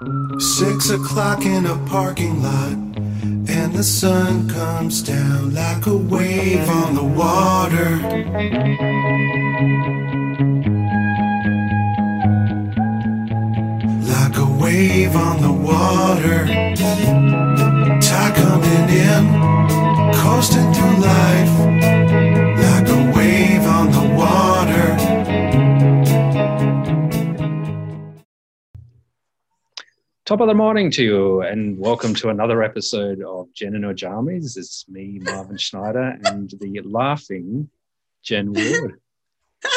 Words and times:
Six 0.00 0.88
o'clock 0.88 1.44
in 1.44 1.66
a 1.66 1.76
parking 1.84 2.42
lot, 2.42 2.72
and 2.72 3.74
the 3.74 3.82
sun 3.82 4.48
comes 4.48 5.02
down 5.02 5.52
like 5.52 5.84
a 5.84 5.94
wave 5.94 6.66
on 6.70 6.94
the 6.94 7.04
water. 7.04 7.98
Like 14.08 14.38
a 14.38 14.46
wave 14.58 15.14
on 15.14 15.42
the 15.42 15.52
water. 15.52 16.46
Tide 18.00 18.34
coming 18.36 18.88
in, 18.88 20.14
coasting 20.14 20.72
through 20.72 20.96
life. 20.96 21.99
Top 30.30 30.40
of 30.40 30.46
the 30.46 30.54
morning 30.54 30.92
to 30.92 31.02
you, 31.02 31.40
and 31.40 31.76
welcome 31.76 32.14
to 32.14 32.28
another 32.28 32.62
episode 32.62 33.20
of 33.20 33.52
Jen 33.52 33.74
and 33.74 33.82
her 33.82 33.92
Jammies. 33.92 34.56
It's 34.56 34.88
me, 34.88 35.18
Marvin 35.20 35.56
Schneider, 35.56 36.20
and 36.24 36.48
the 36.60 36.80
laughing 36.84 37.68
Jen 38.22 38.52
Ward. 38.52 39.00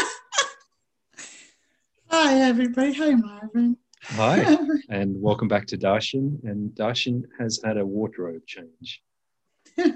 Hi, 2.11 2.39
everybody. 2.41 2.93
Hi, 2.93 3.15
Marvin. 3.15 3.77
Hi, 4.03 4.55
and 4.89 5.19
welcome 5.19 5.47
back 5.47 5.65
to 5.69 5.75
Darshan. 5.75 6.43
And 6.43 6.69
Darshan 6.75 7.23
has 7.39 7.59
had 7.63 7.77
a 7.77 7.85
wardrobe 7.87 8.45
change. 8.45 9.01
we 9.75 9.87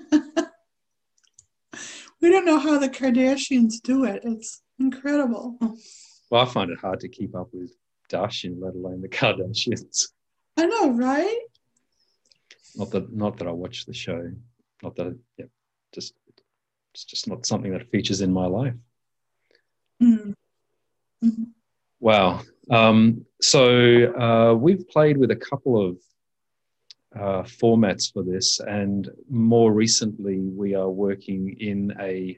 don't 2.31 2.45
know 2.45 2.57
how 2.57 2.79
the 2.79 2.89
Kardashians 2.89 3.75
do 3.83 4.05
it. 4.05 4.21
It's 4.23 4.63
incredible. 4.79 5.59
Well, 6.31 6.41
I 6.41 6.45
find 6.45 6.71
it 6.71 6.79
hard 6.79 6.99
to 7.01 7.09
keep 7.09 7.35
up 7.35 7.49
with 7.53 7.71
Darshan, 8.09 8.59
let 8.59 8.73
alone 8.73 9.01
the 9.01 9.07
Kardashians. 9.07 10.07
I 10.57 10.65
know, 10.65 10.91
right? 10.91 11.39
Not 12.75 12.91
that, 12.91 13.13
not 13.13 13.37
that 13.37 13.47
I 13.47 13.51
watch 13.51 13.85
the 13.85 13.93
show. 13.93 14.31
Not 14.83 14.95
that, 14.95 15.17
yeah, 15.37 15.45
just 15.93 16.13
it's 16.93 17.05
just 17.05 17.27
not 17.27 17.45
something 17.45 17.71
that 17.71 17.89
features 17.91 18.21
in 18.21 18.33
my 18.33 18.45
life. 18.47 18.73
Mm. 20.01 20.33
Mhm. 21.23 21.47
Wow. 21.99 22.41
Um, 22.69 23.25
so 23.41 24.13
uh, 24.13 24.53
we've 24.55 24.87
played 24.87 25.17
with 25.17 25.31
a 25.31 25.35
couple 25.35 25.83
of 25.83 25.97
uh, 27.15 27.43
formats 27.43 28.11
for 28.11 28.23
this, 28.23 28.59
and 28.59 29.09
more 29.29 29.71
recently, 29.73 30.39
we 30.39 30.75
are 30.75 30.89
working 30.89 31.55
in 31.59 31.95
a 31.99 32.37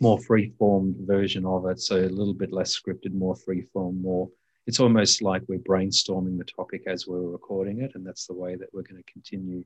more 0.00 0.18
free-form 0.20 0.94
version 1.00 1.44
of 1.46 1.66
it. 1.66 1.80
So 1.80 1.96
a 1.96 2.08
little 2.08 2.34
bit 2.34 2.52
less 2.52 2.78
scripted, 2.78 3.12
more 3.12 3.36
free-form, 3.36 4.00
more. 4.02 4.28
It's 4.66 4.80
almost 4.80 5.22
like 5.22 5.42
we're 5.48 5.58
brainstorming 5.58 6.38
the 6.38 6.44
topic 6.44 6.82
as 6.86 7.06
we're 7.06 7.20
recording 7.20 7.80
it, 7.80 7.92
and 7.94 8.06
that's 8.06 8.26
the 8.26 8.34
way 8.34 8.56
that 8.56 8.68
we're 8.72 8.82
going 8.82 9.02
to 9.02 9.12
continue 9.12 9.64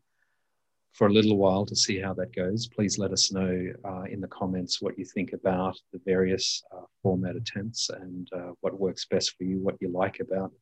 for 0.92 1.08
a 1.08 1.12
little 1.12 1.36
while 1.36 1.66
to 1.66 1.74
see 1.74 1.98
how 1.98 2.14
that 2.14 2.34
goes. 2.34 2.68
Please 2.68 2.98
let 2.98 3.10
us 3.10 3.32
know 3.32 3.72
uh, 3.84 4.02
in 4.02 4.20
the 4.20 4.28
comments 4.28 4.80
what 4.80 4.96
you 4.96 5.04
think 5.04 5.32
about 5.32 5.76
the 5.92 6.00
various 6.04 6.62
uh, 6.72 6.82
format 7.02 7.34
attempts 7.34 7.90
and 7.90 8.28
uh, 8.32 8.52
what 8.60 8.78
works 8.78 9.04
best 9.06 9.36
for 9.36 9.42
you, 9.42 9.58
what 9.58 9.76
you 9.80 9.88
like 9.88 10.20
about 10.20 10.52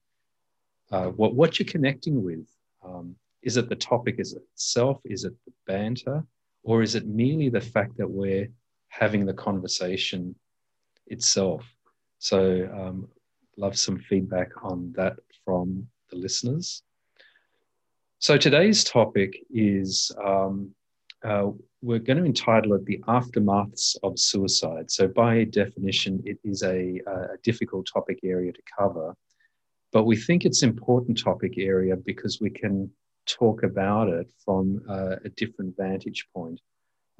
uh, 0.92 1.06
what 1.06 1.34
what 1.34 1.58
you're 1.58 1.69
connecting 1.69 2.22
with. 2.22 2.47
Um, 2.84 3.16
is 3.42 3.56
it 3.56 3.69
the 3.69 3.77
topic 3.77 4.16
is 4.19 4.34
it 4.34 4.42
itself? 4.55 5.00
Is 5.05 5.25
it 5.25 5.34
the 5.47 5.53
banter? 5.66 6.25
Or 6.64 6.83
is 6.83 6.94
it 6.94 7.06
merely 7.06 7.48
the 7.48 7.60
fact 7.60 7.97
that 7.97 8.08
we're 8.08 8.48
having 8.88 9.27
the 9.27 9.34
conversation 9.34 10.36
itself? 11.08 11.64
So, 12.19 12.69
um, 12.72 13.08
love 13.62 13.78
some 13.78 13.98
feedback 14.10 14.50
on 14.64 14.92
that 14.96 15.14
from 15.44 15.86
the 16.10 16.16
listeners. 16.16 16.82
So, 18.19 18.36
today's 18.36 18.82
topic 18.82 19.30
is 19.50 20.10
um, 20.22 20.74
uh, 21.24 21.46
we're 21.80 22.06
going 22.08 22.19
to 22.19 22.24
entitle 22.24 22.74
it 22.74 22.84
The 22.84 23.00
Aftermaths 23.06 23.97
of 24.03 24.19
Suicide. 24.19 24.91
So, 24.91 25.06
by 25.06 25.44
definition, 25.44 26.22
it 26.25 26.38
is 26.42 26.62
a, 26.62 27.00
a 27.06 27.37
difficult 27.44 27.88
topic 27.92 28.19
area 28.25 28.53
to 28.53 28.62
cover, 28.78 29.14
but 29.92 30.04
we 30.04 30.16
think 30.16 30.44
it's 30.44 30.62
important 30.64 31.22
topic 31.22 31.54
area 31.56 31.97
because 31.97 32.41
we 32.41 32.50
can 32.50 32.91
talk 33.26 33.62
about 33.62 34.08
it 34.08 34.28
from 34.44 34.82
uh, 34.88 35.16
a 35.25 35.28
different 35.37 35.76
vantage 35.76 36.26
point. 36.34 36.60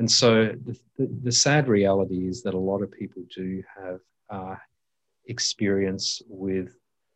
And 0.01 0.11
so, 0.11 0.47
the, 0.67 0.77
the, 0.97 1.07
the 1.27 1.33
sad 1.33 1.69
reality 1.69 2.27
is 2.29 2.43
that 2.43 2.55
a 2.55 2.67
lot 2.71 2.83
of 2.83 2.91
people 2.91 3.23
do 3.35 3.63
have 3.77 4.01
uh, 4.29 4.57
experience 5.33 6.23
with 6.29 6.69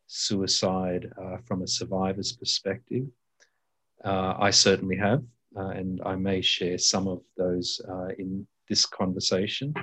suicide 0.06 1.04
uh, 1.22 1.37
from 1.47 1.62
a 1.62 1.66
survivor's 1.66 2.32
perspective. 2.32 3.04
Uh, 4.04 4.34
I 4.38 4.50
certainly 4.50 4.97
have, 4.97 5.22
uh, 5.56 5.72
and 5.81 6.00
I 6.12 6.15
may 6.16 6.41
share 6.41 6.78
some 6.78 7.06
of 7.15 7.21
those 7.37 7.69
uh, 7.88 8.09
in 8.19 8.47
this 8.69 8.87
conversation. 8.87 9.75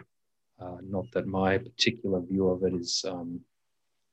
Uh, 0.62 0.78
not 0.96 1.06
that 1.14 1.28
my 1.28 1.58
particular 1.58 2.20
view 2.22 2.50
of 2.50 2.64
it 2.64 2.74
is, 2.74 3.06
um, 3.08 3.40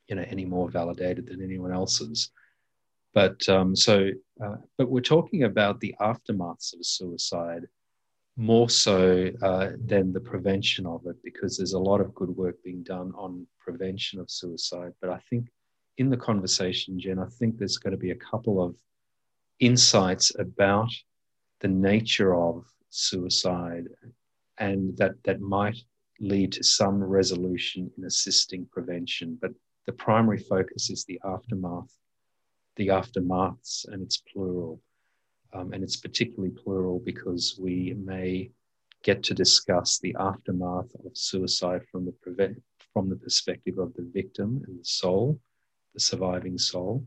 you 0.09 0.17
know, 0.17 0.27
any 0.35 0.45
more 0.45 0.69
validated 0.71 1.27
than 1.27 1.43
anyone 1.43 1.73
else's. 1.73 2.31
But 3.15 3.39
um, 3.49 3.75
so, 3.75 4.11
but 4.79 4.89
we're 4.93 5.01
talking 5.17 5.43
about 5.45 5.81
the 5.81 5.95
aftermaths 6.01 6.75
of 6.75 6.87
suicide 6.99 7.65
more 8.37 8.71
so 8.71 9.31
uh, 9.43 9.71
than 9.85 10.13
the 10.13 10.21
prevention 10.21 10.87
of 10.87 11.07
it, 11.07 11.17
because 11.23 11.57
there's 11.57 11.75
a 11.75 11.79
lot 11.79 12.01
of 12.01 12.15
good 12.15 12.31
work 12.31 12.57
being 12.65 12.83
done 12.83 13.13
on 13.17 13.47
prevention 13.59 14.19
of 14.21 14.31
suicide. 14.31 14.93
But 15.01 15.11
I 15.11 15.19
think 15.29 15.49
in 15.99 16.09
the 16.09 16.17
conversation, 16.17 16.99
Jen, 16.99 17.19
I 17.19 17.27
think 17.27 17.59
there's 17.59 17.77
going 17.77 17.93
to 17.93 17.99
be 17.99 18.13
a 18.13 18.17
couple 18.17 18.63
of 18.63 18.75
insights 19.61 20.33
about 20.39 20.91
the 21.61 21.69
nature 21.69 22.35
of 22.35 22.65
suicide 22.89 23.87
and 24.59 24.97
that 24.97 25.13
that 25.25 25.41
might 25.41 25.77
lead 26.19 26.53
to 26.53 26.65
some 26.65 27.03
resolution 27.03 27.91
in 27.97 28.05
assisting 28.05 28.67
prevention 28.73 29.39
but 29.41 29.53
the 29.87 29.93
primary 29.93 30.39
focus 30.39 30.91
is 30.91 31.05
the 31.05 31.21
aftermath 31.25 31.93
the 32.77 32.89
aftermaths 32.89 33.87
and 33.89 34.03
it's 34.03 34.23
plural 34.33 34.81
um, 35.53 35.73
and 35.73 35.83
it's 35.83 35.97
particularly 35.97 36.51
plural 36.51 37.01
because 37.05 37.59
we 37.61 37.95
may 37.99 38.51
get 39.03 39.23
to 39.25 39.35
discuss 39.35 39.99
the 39.99 40.15
aftermath 40.19 40.95
of 41.05 41.17
suicide 41.17 41.83
from 41.91 42.05
the 42.05 42.13
prevent, 42.13 42.61
from 42.93 43.09
the 43.09 43.17
perspective 43.17 43.79
of 43.79 43.95
the 43.95 44.09
victim 44.13 44.63
and 44.67 44.79
the 44.79 44.85
soul 44.85 45.41
the 45.95 46.01
surviving 46.01 46.59
soul 46.59 47.05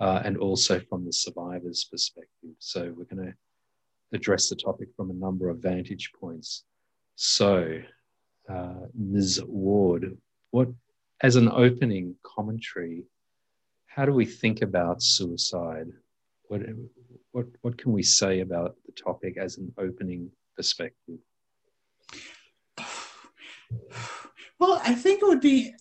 uh, 0.00 0.22
and 0.24 0.36
also 0.36 0.80
from 0.80 1.04
the 1.04 1.12
survivor's 1.12 1.84
perspective. 1.84 2.50
So 2.58 2.92
we're 2.96 3.04
going 3.04 3.26
to 3.26 3.34
address 4.12 4.48
the 4.48 4.56
topic 4.56 4.88
from 4.96 5.10
a 5.10 5.14
number 5.14 5.48
of 5.48 5.58
vantage 5.58 6.12
points. 6.18 6.64
So, 7.14 7.80
uh, 8.48 8.86
Ms. 8.94 9.42
Ward, 9.46 10.16
what, 10.50 10.68
as 11.20 11.36
an 11.36 11.48
opening 11.50 12.16
commentary, 12.22 13.04
how 13.86 14.04
do 14.04 14.12
we 14.12 14.24
think 14.24 14.62
about 14.62 15.02
suicide? 15.02 15.88
What, 16.48 16.62
what, 17.32 17.46
what 17.62 17.76
can 17.78 17.92
we 17.92 18.02
say 18.02 18.40
about 18.40 18.76
the 18.86 18.92
topic 18.92 19.36
as 19.38 19.58
an 19.58 19.72
opening 19.78 20.30
perspective? 20.56 21.18
Well, 24.58 24.80
I 24.84 24.94
think 24.94 25.22
it 25.22 25.26
would 25.26 25.40
be, 25.40 25.74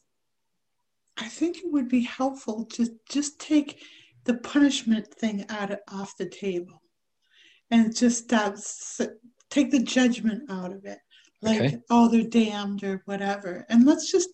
I 1.18 1.28
think 1.28 1.58
it 1.58 1.72
would 1.72 1.88
be 1.90 2.02
helpful 2.02 2.66
to 2.74 2.88
just 3.10 3.40
take 3.40 3.84
the 4.24 4.36
punishment 4.36 5.14
thing 5.14 5.46
out 5.50 5.72
of, 5.72 5.80
off 5.92 6.18
the 6.18 6.28
table, 6.30 6.82
and 7.70 7.96
just 7.96 8.32
uh, 8.34 8.56
stop, 8.56 9.10
take 9.50 9.72
the 9.72 9.84
judgment 9.84 10.50
out 10.50 10.72
of 10.72 10.86
it. 10.86 11.00
Like, 11.44 11.62
Okay. 11.62 11.78
oh, 11.90 12.08
they're 12.08 12.24
damned 12.24 12.84
or 12.84 13.02
whatever, 13.06 13.66
and 13.70 13.86
let's 13.86 14.12
just 14.12 14.30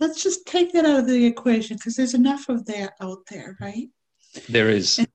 let's 0.00 0.22
just 0.22 0.46
take 0.46 0.72
that 0.72 0.86
out 0.86 1.00
of 1.00 1.06
the 1.06 1.24
equation 1.26 1.76
because 1.76 1.96
there's 1.96 2.14
enough 2.14 2.48
of 2.48 2.64
that 2.66 2.92
out 3.00 3.18
there, 3.30 3.56
right? 3.60 3.88
There 4.48 4.70
is. 4.70 4.98
A- 4.98 5.02
a- 5.02 5.06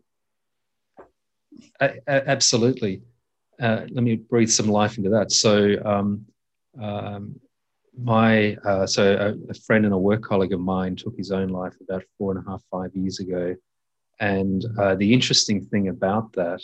absolutely. 2.08 3.02
Uh, 3.60 3.86
let 3.90 4.04
me 4.04 4.16
breathe 4.16 4.50
some 4.50 4.68
life 4.68 4.98
into 4.98 5.10
that. 5.10 5.32
So, 5.32 5.76
um, 5.84 6.26
um, 6.80 7.40
my 8.00 8.56
uh, 8.64 8.86
so 8.86 9.16
a, 9.16 9.52
a 9.52 9.54
friend 9.54 9.86
and 9.86 9.94
a 9.94 9.98
work 9.98 10.22
colleague 10.22 10.54
of 10.54 10.60
mine 10.60 10.96
took 10.96 11.18
his 11.18 11.32
own 11.32 11.50
life 11.50 11.74
about 11.82 12.04
four 12.18 12.32
and 12.32 12.46
a 12.46 12.50
half, 12.50 12.62
five 12.70 12.96
years 12.96 13.20
ago, 13.20 13.56
and 14.20 14.64
uh, 14.80 14.96
the 14.96 15.14
interesting 15.14 15.66
thing 15.66 15.88
about 15.88 16.32
that 16.34 16.62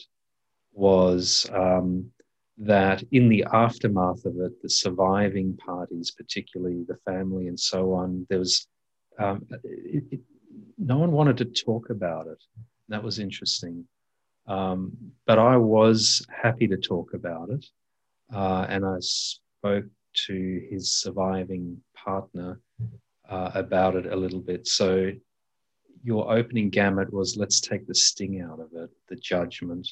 was 0.73 1.49
um, 1.51 2.11
that 2.57 3.03
in 3.11 3.29
the 3.29 3.45
aftermath 3.51 4.25
of 4.25 4.39
it, 4.39 4.61
the 4.61 4.69
surviving 4.69 5.57
parties, 5.57 6.11
particularly 6.11 6.83
the 6.87 6.97
family 7.05 7.47
and 7.47 7.59
so 7.59 7.93
on, 7.93 8.27
there 8.29 8.39
was 8.39 8.67
um, 9.19 9.45
it, 9.63 10.03
it, 10.11 10.19
no 10.77 10.97
one 10.97 11.11
wanted 11.11 11.37
to 11.37 11.45
talk 11.45 11.89
about 11.89 12.27
it. 12.27 12.43
That 12.89 13.03
was 13.03 13.19
interesting. 13.19 13.85
Um, 14.47 14.91
but 15.25 15.39
I 15.39 15.57
was 15.57 16.25
happy 16.29 16.67
to 16.67 16.77
talk 16.77 17.13
about 17.13 17.49
it. 17.49 17.65
Uh, 18.33 18.65
and 18.67 18.85
I 18.85 18.97
spoke 18.99 19.85
to 20.27 20.67
his 20.69 20.91
surviving 20.91 21.81
partner 21.95 22.59
uh, 23.29 23.51
about 23.53 23.95
it 23.95 24.05
a 24.05 24.15
little 24.15 24.39
bit. 24.41 24.67
So, 24.67 25.11
your 26.05 26.33
opening 26.33 26.69
gamut 26.69 27.13
was 27.13 27.37
let's 27.37 27.61
take 27.61 27.87
the 27.87 27.95
sting 27.95 28.41
out 28.41 28.59
of 28.59 28.67
it, 28.73 28.89
the 29.07 29.15
judgment, 29.15 29.87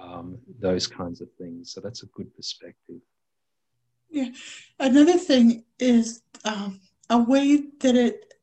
um, 0.00 0.38
those 0.58 0.86
kinds 0.86 1.20
of 1.20 1.28
things. 1.38 1.72
So 1.72 1.80
that's 1.80 2.02
a 2.02 2.06
good 2.06 2.34
perspective. 2.34 3.00
Yeah. 4.08 4.30
Another 4.78 5.18
thing 5.18 5.64
is 5.78 6.22
um, 6.44 6.80
a 7.08 7.18
way 7.18 7.62
that 7.80 7.94
it 7.94 8.34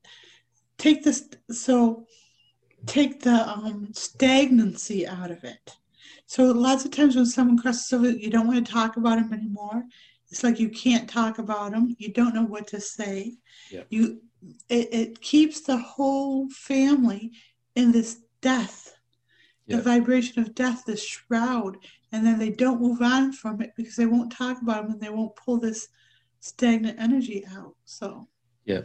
take 0.78 1.04
this 1.04 1.28
so 1.52 2.06
take 2.88 3.22
the 3.22 3.48
um, 3.48 3.90
stagnancy 3.94 5.06
out 5.08 5.32
of 5.32 5.44
it. 5.44 5.76
So 6.26 6.46
lots 6.46 6.84
of 6.86 6.92
times 6.92 7.16
when 7.16 7.26
someone 7.26 7.58
crosses 7.58 7.92
over, 7.94 8.10
you 8.10 8.30
don't 8.30 8.48
want 8.48 8.66
to 8.66 8.72
talk 8.72 8.98
about 8.98 9.18
them 9.18 9.32
anymore. 9.34 9.84
It's 10.30 10.44
like 10.44 10.60
you 10.60 10.70
can't 10.70 11.10
talk 11.10 11.40
about 11.40 11.72
them. 11.72 11.96
You 12.00 12.12
don't 12.12 12.36
know 12.36 12.44
what 12.44 12.68
to 12.68 12.82
say. 12.82 13.36
Yeah. 13.72 13.84
You 13.90 14.22
it, 14.70 14.94
it 14.94 15.22
keeps 15.22 15.62
the 15.62 15.78
whole 15.78 16.50
family 16.50 17.32
in 17.76 17.92
this 17.92 18.22
death, 18.42 18.94
Yeah. 19.66 19.78
the 19.78 19.84
vibration 19.84 20.42
of 20.42 20.54
death, 20.54 20.84
this 20.86 21.04
shroud, 21.04 21.78
and 22.12 22.26
then 22.26 22.38
they 22.38 22.52
don't 22.52 22.82
move 22.82 23.02
on 23.02 23.32
from 23.34 23.62
it 23.62 23.72
because 23.76 23.96
they 23.96 24.06
won't 24.06 24.32
talk 24.32 24.62
about 24.62 24.84
them 24.84 24.92
and 24.94 25.02
they 25.02 25.10
won't 25.10 25.36
pull 25.36 25.60
this 25.60 25.88
stagnant 26.40 27.00
energy 27.00 27.46
out. 27.58 27.76
So 27.86 28.28
Yeah. 28.66 28.82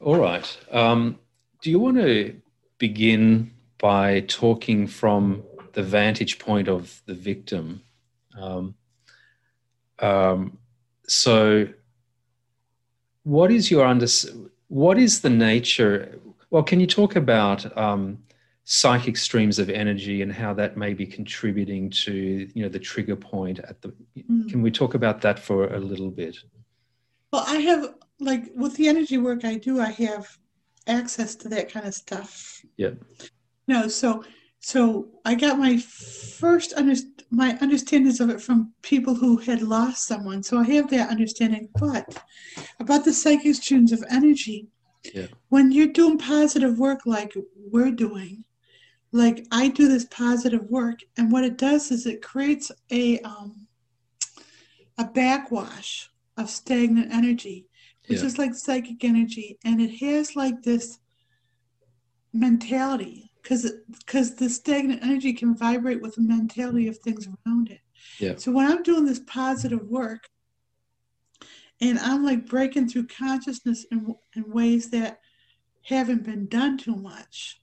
All 0.00 0.18
right. 0.18 0.58
Um, 0.72 1.18
do 1.62 1.70
you 1.70 1.78
want 1.78 1.98
to 1.98 2.40
begin 2.88 3.50
by 3.78 4.20
talking 4.28 4.86
from 4.86 5.42
the 5.72 5.82
vantage 5.82 6.38
point 6.38 6.68
of 6.68 7.00
the 7.06 7.14
victim? 7.14 7.80
Um, 8.38 8.74
um, 10.00 10.58
so, 11.06 11.66
what 13.22 13.50
is 13.50 13.70
your 13.70 13.86
under? 13.86 14.08
What 14.68 14.98
is 14.98 15.22
the 15.22 15.30
nature? 15.30 16.18
Well, 16.50 16.62
can 16.62 16.78
you 16.78 16.86
talk 16.86 17.16
about 17.16 17.60
um, 17.86 18.18
psychic 18.64 19.16
streams 19.16 19.58
of 19.58 19.70
energy 19.70 20.20
and 20.20 20.30
how 20.30 20.52
that 20.60 20.76
may 20.76 20.92
be 20.92 21.06
contributing 21.06 21.88
to 22.04 22.12
you 22.54 22.62
know 22.62 22.68
the 22.68 22.84
trigger 22.90 23.16
point 23.16 23.60
at 23.60 23.80
the? 23.80 23.88
mm. 24.18 24.50
Can 24.50 24.60
we 24.60 24.70
talk 24.70 24.92
about 24.92 25.22
that 25.22 25.38
for 25.38 25.72
a 25.72 25.80
little 25.80 26.10
bit? 26.10 26.36
Well, 27.32 27.44
I 27.46 27.56
have 27.68 27.94
like 28.20 28.44
with 28.54 28.74
the 28.76 28.88
energy 28.88 29.16
work 29.16 29.42
I 29.52 29.54
do, 29.56 29.80
I 29.80 29.92
have 30.06 30.38
access 30.86 31.34
to 31.36 31.48
that 31.48 31.70
kind 31.70 31.86
of 31.86 31.94
stuff. 31.94 32.62
Yeah. 32.76 32.90
No, 33.66 33.88
so 33.88 34.24
so 34.60 35.08
I 35.26 35.34
got 35.34 35.58
my 35.58 35.76
first 35.76 36.72
under, 36.74 36.94
my 37.30 37.58
understandings 37.60 38.18
of 38.20 38.30
it 38.30 38.40
from 38.40 38.72
people 38.80 39.14
who 39.14 39.36
had 39.36 39.60
lost 39.60 40.06
someone. 40.06 40.42
So 40.42 40.56
I 40.58 40.64
have 40.64 40.88
that 40.88 41.10
understanding. 41.10 41.68
But 41.78 42.16
about 42.80 43.04
the 43.04 43.12
psychic 43.12 43.54
streams 43.56 43.92
of 43.92 44.02
energy, 44.10 44.68
Yeah. 45.14 45.26
when 45.50 45.70
you're 45.70 45.88
doing 45.88 46.16
positive 46.16 46.78
work 46.78 47.00
like 47.04 47.34
we're 47.70 47.90
doing, 47.90 48.44
like 49.12 49.46
I 49.52 49.68
do 49.68 49.86
this 49.86 50.06
positive 50.06 50.64
work, 50.70 51.00
and 51.18 51.30
what 51.30 51.44
it 51.44 51.58
does 51.58 51.90
is 51.90 52.06
it 52.06 52.22
creates 52.22 52.72
a 52.90 53.20
um, 53.20 53.66
a 54.96 55.04
backwash 55.04 56.08
of 56.38 56.48
stagnant 56.48 57.12
energy, 57.12 57.66
which 58.08 58.20
Yeah. 58.20 58.26
is 58.26 58.38
like 58.38 58.54
psychic 58.54 59.04
energy, 59.04 59.58
and 59.64 59.80
it 59.80 59.98
has 60.00 60.36
like 60.36 60.62
this 60.62 60.98
mentality 62.32 63.30
because 63.42 63.70
because 63.88 64.34
the 64.34 64.48
stagnant 64.50 65.02
energy 65.02 65.32
can 65.32 65.54
vibrate 65.56 66.02
with 66.02 66.14
the 66.16 66.22
mentality 66.22 66.88
of 66.88 66.98
things 66.98 67.26
around 67.26 67.70
it. 67.70 67.80
Yeah. 68.18 68.36
So 68.36 68.52
when 68.52 68.70
I'm 68.70 68.82
doing 68.82 69.04
this 69.04 69.20
positive 69.20 69.86
work, 69.88 70.28
and 71.80 71.98
I'm 71.98 72.24
like 72.24 72.46
breaking 72.46 72.88
through 72.88 73.06
consciousness 73.08 73.84
in, 73.90 74.14
in 74.34 74.50
ways 74.50 74.90
that 74.90 75.20
haven't 75.82 76.24
been 76.24 76.46
done 76.46 76.78
too 76.78 76.96
much. 76.96 77.60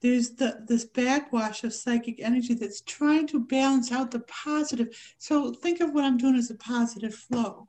There's 0.00 0.30
the 0.36 0.64
this 0.68 0.84
backwash 0.84 1.64
of 1.64 1.72
psychic 1.72 2.20
energy 2.20 2.54
that's 2.54 2.82
trying 2.82 3.26
to 3.28 3.40
balance 3.40 3.90
out 3.90 4.10
the 4.10 4.20
positive. 4.20 4.88
So 5.18 5.52
think 5.52 5.80
of 5.80 5.92
what 5.92 6.04
I'm 6.04 6.16
doing 6.18 6.36
as 6.36 6.50
a 6.50 6.54
positive 6.54 7.14
flow. 7.14 7.68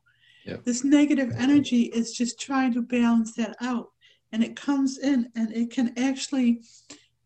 This 0.64 0.84
negative 0.84 1.34
energy 1.38 1.84
is 1.84 2.14
just 2.14 2.40
trying 2.40 2.74
to 2.74 2.82
balance 2.82 3.34
that 3.36 3.56
out. 3.62 3.92
And 4.32 4.44
it 4.44 4.56
comes 4.56 4.98
in 4.98 5.30
and 5.36 5.56
it 5.56 5.72
can 5.72 5.94
actually 5.98 6.62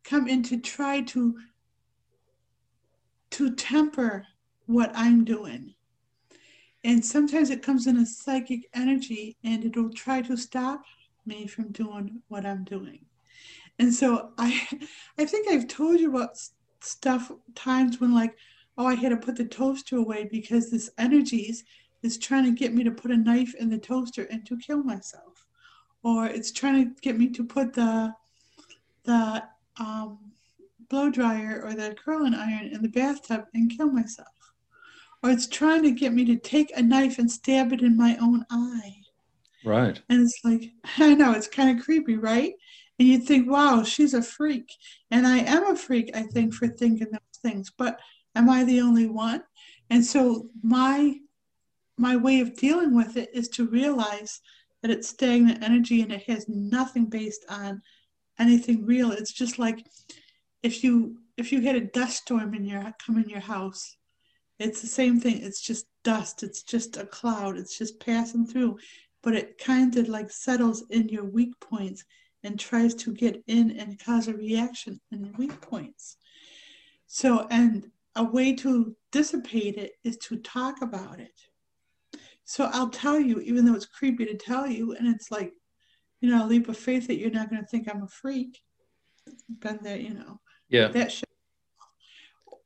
come 0.04 0.28
in 0.28 0.44
to 0.44 0.58
try 0.58 1.02
to 1.02 1.38
to 3.32 3.56
temper 3.56 4.26
what 4.66 4.92
I'm 4.94 5.24
doing. 5.24 5.74
And 6.84 7.06
sometimes 7.06 7.50
it 7.50 7.62
comes 7.62 7.88
in 7.88 7.98
a 7.98 8.06
psychic 8.06 8.68
energy 8.74 9.38
and 9.44 9.64
it'll 9.64 9.92
try 9.92 10.22
to 10.24 10.36
stop 10.36 10.84
me 11.26 11.48
from 11.48 11.72
doing 11.72 12.22
what 12.28 12.46
I'm 12.46 12.64
doing. 12.64 13.06
And 13.80 13.94
so 13.94 14.32
I 14.38 14.68
I 15.18 15.26
think 15.26 15.48
I've 15.48 15.68
told 15.68 16.00
you 16.00 16.10
about 16.10 16.38
stuff 16.82 17.32
times 17.56 18.00
when 18.00 18.14
like, 18.14 18.36
oh, 18.78 18.86
I 18.86 18.96
had 18.96 19.10
to 19.10 19.18
put 19.18 19.36
the 19.36 19.46
toaster 19.46 19.98
away 19.98 20.28
because 20.32 20.70
this 20.70 20.90
energies 20.98 21.64
is 22.04 22.18
trying 22.18 22.46
to 22.46 22.52
get 22.52 22.74
me 22.74 22.84
to 22.84 22.92
put 22.92 23.12
a 23.12 23.18
knife 23.18 23.54
in 23.56 23.70
the 23.70 23.78
toaster 23.78 24.28
and 24.32 24.46
to 24.46 24.58
kill 24.58 24.84
myself. 24.84 25.46
Or 26.04 26.26
it's 26.26 26.52
trying 26.52 26.84
to 26.84 27.02
get 27.02 27.18
me 27.18 27.30
to 27.30 27.44
put 27.44 27.74
the 27.74 28.14
the 29.04 29.44
um, 29.80 30.20
blow 30.90 31.10
dryer 31.10 31.62
or 31.64 31.74
the 31.74 31.96
curling 32.04 32.36
iron 32.36 32.68
in 32.68 32.82
the 32.82 32.90
bathtub 32.90 33.46
and 33.54 33.76
kill 33.76 33.92
myself. 33.92 34.28
Or 35.24 35.30
it's 35.30 35.48
trying 35.48 35.84
to 35.84 35.92
get 35.92 36.14
me 36.14 36.26
to 36.26 36.36
take 36.36 36.76
a 36.76 36.82
knife 36.82 37.20
and 37.20 37.32
stab 37.32 37.72
it 37.72 37.82
in 37.82 37.96
my 37.96 38.18
own 38.22 38.46
eye. 38.50 38.98
Right. 39.64 40.02
And 40.10 40.22
it's 40.22 40.40
like, 40.44 40.72
I 40.98 41.14
know, 41.14 41.32
it's 41.34 41.48
kind 41.48 41.78
of 41.78 41.84
creepy, 41.84 42.18
right? 42.18 42.54
And 43.00 43.08
you 43.08 43.20
think, 43.20 43.50
wow, 43.50 43.84
she's 43.84 44.14
a 44.14 44.22
freak. 44.22 44.72
And 45.10 45.26
I 45.26 45.40
am 45.40 45.66
a 45.68 45.76
freak, 45.76 46.12
I 46.16 46.24
think, 46.24 46.54
for 46.54 46.68
thinking 46.68 47.08
those 47.12 47.42
things. 47.42 47.72
But 47.76 48.00
am 48.36 48.50
I 48.50 48.64
the 48.64 48.82
only 48.82 49.08
one? 49.08 49.44
And 49.90 50.06
so 50.06 50.50
my 50.62 51.16
my 52.02 52.16
way 52.16 52.42
of 52.42 52.58
dealing 52.58 52.96
with 52.96 53.16
it 53.16 53.30
is 53.32 53.48
to 53.50 53.68
realize 53.68 54.42
that 54.82 54.90
it's 54.90 55.10
stagnant 55.10 55.64
energy 55.64 56.02
and 56.02 56.12
it 56.12 56.24
has 56.24 56.50
nothing 56.50 57.06
based 57.06 57.46
on 57.48 57.80
anything 58.40 58.86
real. 58.86 59.12
It's 59.12 59.32
just 59.32 59.60
like 59.60 59.86
if 60.64 60.84
you 60.84 61.18
if 61.38 61.52
you 61.52 61.62
had 61.62 61.76
a 61.76 61.82
dust 61.82 62.24
storm 62.24 62.54
in 62.56 62.66
your 62.66 62.92
come 63.06 63.18
in 63.18 63.30
your 63.30 63.40
house, 63.40 63.96
it's 64.58 64.82
the 64.82 64.88
same 64.88 65.20
thing. 65.20 65.42
It's 65.44 65.62
just 65.62 65.86
dust. 66.04 66.42
It's 66.42 66.64
just 66.64 66.98
a 66.98 67.06
cloud. 67.06 67.56
It's 67.56 67.78
just 67.78 68.00
passing 68.00 68.48
through, 68.48 68.80
but 69.22 69.36
it 69.36 69.60
kind 69.60 69.96
of 69.98 70.10
like 70.10 70.32
settles 70.32 70.84
in 70.90 71.08
your 71.08 71.26
weak 71.26 71.54
points 71.60 72.04
and 72.44 72.60
tries 72.60 72.96
to 72.96 73.14
get 73.14 73.44
in 73.46 73.78
and 73.78 74.04
cause 74.04 74.28
a 74.28 74.34
reaction 74.34 75.00
in 75.12 75.22
the 75.22 75.32
weak 75.38 75.62
points. 75.62 76.18
So, 77.06 77.48
and 77.52 77.92
a 78.16 78.24
way 78.24 78.56
to 78.56 78.96
dissipate 79.12 79.76
it 79.76 79.92
is 80.04 80.18
to 80.18 80.38
talk 80.38 80.82
about 80.82 81.20
it. 81.20 81.40
So 82.52 82.70
I'll 82.74 82.90
tell 82.90 83.18
you, 83.18 83.40
even 83.40 83.64
though 83.64 83.76
it's 83.76 83.86
creepy 83.86 84.26
to 84.26 84.36
tell 84.36 84.68
you, 84.68 84.94
and 84.94 85.08
it's 85.08 85.32
like, 85.32 85.54
you 86.20 86.30
know, 86.30 86.44
a 86.44 86.48
leap 86.48 86.68
of 86.68 86.76
faith 86.76 87.08
that 87.08 87.16
you're 87.16 87.32
not 87.32 87.50
going 87.50 87.62
to 87.62 87.68
think 87.68 87.88
I'm 87.88 88.04
a 88.04 88.08
freak. 88.10 88.60
Been 89.60 89.80
there, 89.82 89.96
you 89.96 90.14
know 90.14 90.42
Yeah. 90.68 90.90
that 90.90 91.14
shit. 91.14 91.30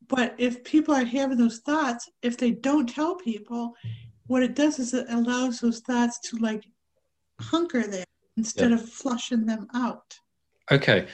But 0.07 0.33
if 0.39 0.63
people 0.63 0.95
are 0.95 1.05
having 1.05 1.37
those 1.37 1.59
thoughts, 1.59 2.09
if 2.23 2.35
they 2.35 2.49
don't 2.49 2.89
tell 2.89 3.15
people, 3.15 3.75
what 4.25 4.41
it 4.41 4.55
does 4.55 4.79
is 4.79 4.95
it 4.95 5.05
allows 5.07 5.59
those 5.59 5.81
thoughts 5.81 6.17
to 6.29 6.37
like 6.37 6.65
hunker 7.39 7.85
there 7.85 8.05
instead 8.37 8.71
of 8.71 8.89
flushing 8.89 9.45
them 9.45 9.67
out. 9.75 10.17
Okay. 10.71 11.05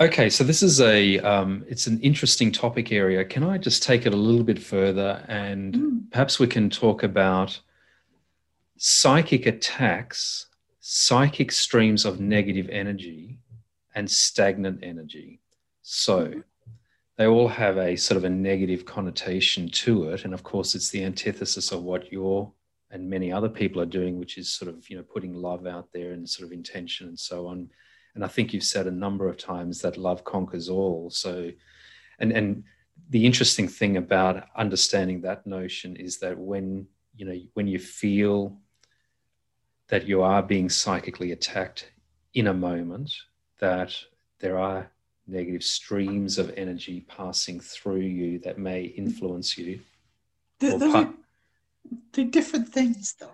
Okay, 0.00 0.30
so 0.30 0.42
this 0.42 0.62
is 0.62 0.80
a 0.80 1.18
um, 1.18 1.66
it's 1.68 1.86
an 1.86 2.00
interesting 2.00 2.50
topic 2.50 2.92
area. 2.92 3.24
Can 3.26 3.44
I 3.44 3.58
just 3.58 3.82
take 3.82 4.06
it 4.06 4.14
a 4.14 4.16
little 4.16 4.42
bit 4.42 4.58
further 4.58 5.22
and 5.28 5.74
Mm. 5.74 6.10
perhaps 6.10 6.40
we 6.40 6.46
can 6.46 6.70
talk 6.70 7.02
about 7.02 7.60
psychic 8.76 9.46
attacks, 9.46 10.46
psychic 10.80 11.52
streams 11.52 12.04
of 12.04 12.20
negative 12.20 12.68
energy, 12.70 13.38
and 13.94 14.10
stagnant 14.10 14.80
energy. 14.82 15.40
So 15.82 16.42
they 17.16 17.26
all 17.26 17.48
have 17.48 17.76
a 17.78 17.96
sort 17.96 18.16
of 18.16 18.24
a 18.24 18.30
negative 18.30 18.84
connotation 18.84 19.68
to 19.68 20.10
it, 20.10 20.24
and 20.24 20.34
of 20.34 20.42
course, 20.42 20.74
it's 20.74 20.90
the 20.90 21.04
antithesis 21.04 21.72
of 21.72 21.82
what 21.82 22.10
you're 22.12 22.52
and 22.94 23.10
many 23.10 23.32
other 23.32 23.48
people 23.48 23.82
are 23.82 23.86
doing, 23.86 24.18
which 24.18 24.38
is 24.38 24.48
sort 24.48 24.68
of 24.68 24.88
you 24.88 24.96
know 24.96 25.02
putting 25.02 25.34
love 25.34 25.66
out 25.66 25.88
there 25.92 26.12
and 26.12 26.28
sort 26.28 26.46
of 26.46 26.52
intention 26.52 27.08
and 27.08 27.18
so 27.18 27.46
on. 27.46 27.68
And 28.14 28.24
I 28.24 28.28
think 28.28 28.52
you've 28.52 28.62
said 28.62 28.86
a 28.86 28.92
number 28.92 29.28
of 29.28 29.36
times 29.36 29.80
that 29.80 29.96
love 29.96 30.22
conquers 30.24 30.68
all. 30.68 31.10
So, 31.10 31.50
and 32.20 32.32
and 32.32 32.64
the 33.10 33.26
interesting 33.26 33.68
thing 33.68 33.96
about 33.96 34.46
understanding 34.56 35.20
that 35.22 35.46
notion 35.46 35.96
is 35.96 36.18
that 36.18 36.38
when 36.38 36.86
you 37.16 37.26
know 37.26 37.38
when 37.54 37.66
you 37.66 37.80
feel 37.80 38.56
that 39.88 40.06
you 40.06 40.22
are 40.22 40.42
being 40.42 40.68
psychically 40.68 41.32
attacked 41.32 41.90
in 42.34 42.48
a 42.48 42.54
moment, 42.54 43.12
that 43.60 43.94
there 44.40 44.58
are 44.58 44.90
negative 45.26 45.62
streams 45.62 46.38
of 46.38 46.52
energy 46.56 47.04
passing 47.08 47.60
through 47.60 48.00
you 48.00 48.38
that 48.40 48.58
may 48.58 48.84
influence 48.84 49.56
you. 49.56 49.80
Th- 50.60 50.74
Or 50.74 50.78
those 50.78 50.92
pu- 50.92 50.98
are, 50.98 51.14
they're 52.12 52.24
different 52.24 52.68
things 52.68 53.14
though. 53.18 53.30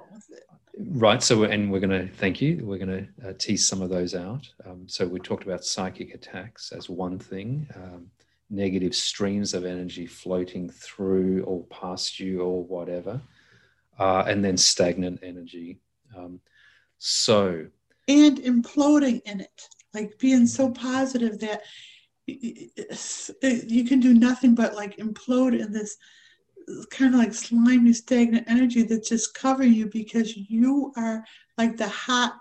Right. 0.79 1.23
So, 1.23 1.45
and 1.45 1.71
we're 1.71 1.81
going 1.81 2.09
to 2.09 2.13
thank 2.15 2.41
you. 2.41 2.65
We're 2.65 2.79
going 2.79 3.07
to 3.23 3.29
uh, 3.29 3.33
tease 3.39 3.67
some 3.67 3.83
of 3.83 3.91
those 3.91 4.15
out. 4.15 4.49
Um, 4.65 4.89
so, 4.89 5.07
we 5.07 5.21
talked 5.21 5.45
about 5.45 5.65
psychic 5.65 6.15
attacks 6.15 6.73
as 6.73 6.89
one 6.89 7.19
thing, 7.19 7.67
um, 7.75 8.07
negative 8.49 8.95
streams 8.95 9.53
of 9.53 9.67
energy 9.67 10.07
floating 10.07 10.71
through 10.71 11.43
or 11.43 11.65
past 11.65 12.19
you 12.19 12.41
or 12.41 12.65
whatever, 12.65 13.21
uh, 13.99 14.25
and 14.27 14.43
then 14.43 14.57
stagnant 14.57 15.21
energy. 15.23 15.81
Um, 16.17 16.41
so, 16.99 17.67
and 18.09 18.39
imploding 18.39 19.21
in 19.25 19.41
it, 19.41 19.69
like 19.95 20.19
being 20.19 20.47
so 20.47 20.71
positive 20.71 21.39
that 21.41 21.63
you 22.27 23.85
can 23.85 24.01
do 24.01 24.15
nothing 24.15 24.55
but 24.55 24.75
like 24.75 24.97
implode 24.99 25.59
in 25.59 25.73
this 25.73 25.97
kind 26.91 27.15
of 27.15 27.21
like 27.21 27.35
slimy, 27.35 27.93
stagnant 27.93 28.49
energy 28.49 28.83
that's 28.83 29.09
just 29.09 29.35
covering 29.35 29.73
you 29.73 29.87
because 29.87 30.37
you 30.37 30.93
are 30.97 31.25
like 31.59 31.77
the 31.77 31.89
hot, 31.89 32.35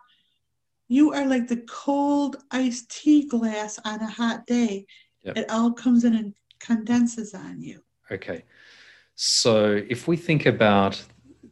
you 0.88 1.14
are 1.14 1.26
like 1.26 1.48
the 1.48 1.64
cold 1.68 2.38
iced 2.52 2.90
tea 2.92 3.28
glass 3.28 3.80
on 3.86 4.00
a 4.02 4.10
hot 4.10 4.46
day. 4.46 4.86
Yep. 5.24 5.38
It 5.38 5.50
all 5.50 5.74
comes 5.74 6.04
in 6.04 6.16
and 6.16 6.34
condenses 6.60 7.34
on 7.34 7.62
you. 7.62 7.82
Okay. 8.12 8.44
So 9.16 9.82
if 9.90 10.08
we 10.08 10.16
think 10.16 10.46
about 10.46 11.04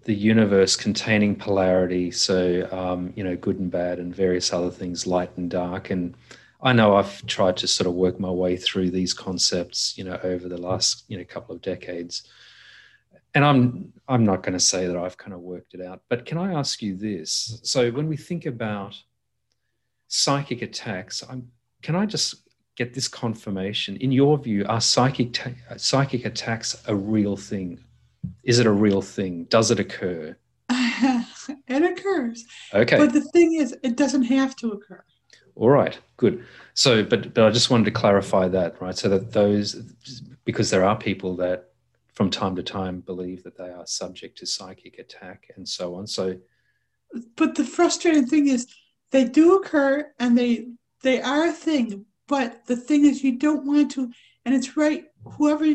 the 0.07 0.15
universe 0.15 0.75
containing 0.75 1.35
polarity, 1.35 2.09
so, 2.09 2.67
um, 2.71 3.13
you 3.15 3.23
know, 3.23 3.35
good 3.35 3.59
and 3.59 3.69
bad 3.69 3.99
and 3.99 4.15
various 4.15 4.51
other 4.51 4.71
things, 4.71 5.05
light 5.05 5.31
and 5.37 5.49
dark, 5.51 5.91
and 5.91 6.15
I 6.61 6.73
know 6.73 6.95
I've 6.95 7.23
tried 7.27 7.57
to 7.57 7.67
sort 7.67 7.87
of 7.87 7.93
work 7.93 8.19
my 8.19 8.31
way 8.31 8.57
through 8.57 8.89
these 8.89 9.13
concepts, 9.13 9.95
you 9.97 10.03
know, 10.03 10.19
over 10.23 10.49
the 10.49 10.57
last, 10.57 11.03
you 11.07 11.17
know, 11.17 11.23
couple 11.23 11.53
of 11.53 11.61
decades 11.61 12.27
and 13.37 13.45
I'm 13.45 13.93
I'm 14.07 14.25
not 14.25 14.41
going 14.41 14.53
to 14.53 14.59
say 14.59 14.87
that 14.87 14.97
I've 14.97 15.17
kind 15.17 15.33
of 15.33 15.41
worked 15.41 15.75
it 15.75 15.81
out, 15.81 16.01
but 16.09 16.25
can 16.25 16.39
I 16.39 16.53
ask 16.53 16.81
you 16.81 16.95
this? 16.95 17.59
So 17.61 17.91
when 17.91 18.07
we 18.07 18.17
think 18.17 18.47
about 18.47 18.95
psychic 20.07 20.63
attacks, 20.63 21.23
I'm, 21.29 21.51
can 21.83 21.95
I 21.95 22.07
just 22.07 22.49
get 22.75 22.95
this 22.95 23.07
confirmation? 23.07 23.97
In 23.97 24.11
your 24.11 24.39
view, 24.39 24.65
are 24.67 24.81
psychic 24.81 25.33
ta- 25.33 25.77
psychic 25.77 26.25
attacks 26.25 26.81
a 26.87 26.95
real 26.95 27.37
thing? 27.37 27.83
Is 28.43 28.60
it 28.60 28.65
a 28.65 28.72
real 28.72 29.01
thing? 29.01 29.46
Does 29.46 29.72
it 29.72 29.79
occur? 29.79 30.38
it 30.69 31.84
occurs. 31.84 32.46
Okay. 32.74 32.98
But 32.98 33.13
the 33.13 33.22
thing 33.22 33.53
is, 33.53 33.75
it 33.84 33.96
doesn't 33.96 34.24
have 34.24 34.55
to 34.57 34.72
occur. 34.72 35.03
All 35.55 35.69
right, 35.69 35.98
good. 36.17 36.46
So, 36.75 37.03
but 37.03 37.34
but 37.34 37.46
I 37.46 37.50
just 37.50 37.72
wanted 37.72 37.86
to 37.86 37.91
clarify 37.91 38.48
that, 38.50 38.79
right? 38.79 38.96
So 38.96 39.10
that 39.10 39.31
those, 39.31 39.74
because 40.46 40.69
there 40.69 40.84
are 40.84 40.96
people 40.96 41.36
that 41.38 41.69
from 42.13 42.29
time 42.29 42.55
to 42.55 42.63
time 42.63 43.00
believe 43.00 43.43
that 43.43 43.57
they 43.57 43.69
are 43.69 43.86
subject 43.88 44.38
to 44.39 44.46
psychic 44.46 45.00
attack 45.00 45.48
and 45.55 45.67
so 45.67 45.96
on. 45.96 46.05
So, 46.05 46.38
but 47.36 47.55
the 47.55 47.63
frustrating 47.63 48.27
thing 48.27 48.48
is 48.48 48.67
they 49.12 49.24
do 49.24 49.55
occur 49.55 50.12
and 50.19 50.38
they 50.38 50.67
they 51.01 51.22
are 51.22 51.46
a 51.48 51.51
thing. 51.51 52.05
But 52.27 52.65
the 52.65 52.75
thing 52.75 53.05
is, 53.05 53.24
you 53.24 53.38
don't 53.38 53.65
want 53.65 53.91
to, 53.91 54.12
and 54.46 54.53
it's 54.53 54.77
right. 54.77 55.05
Whoever, 55.24 55.65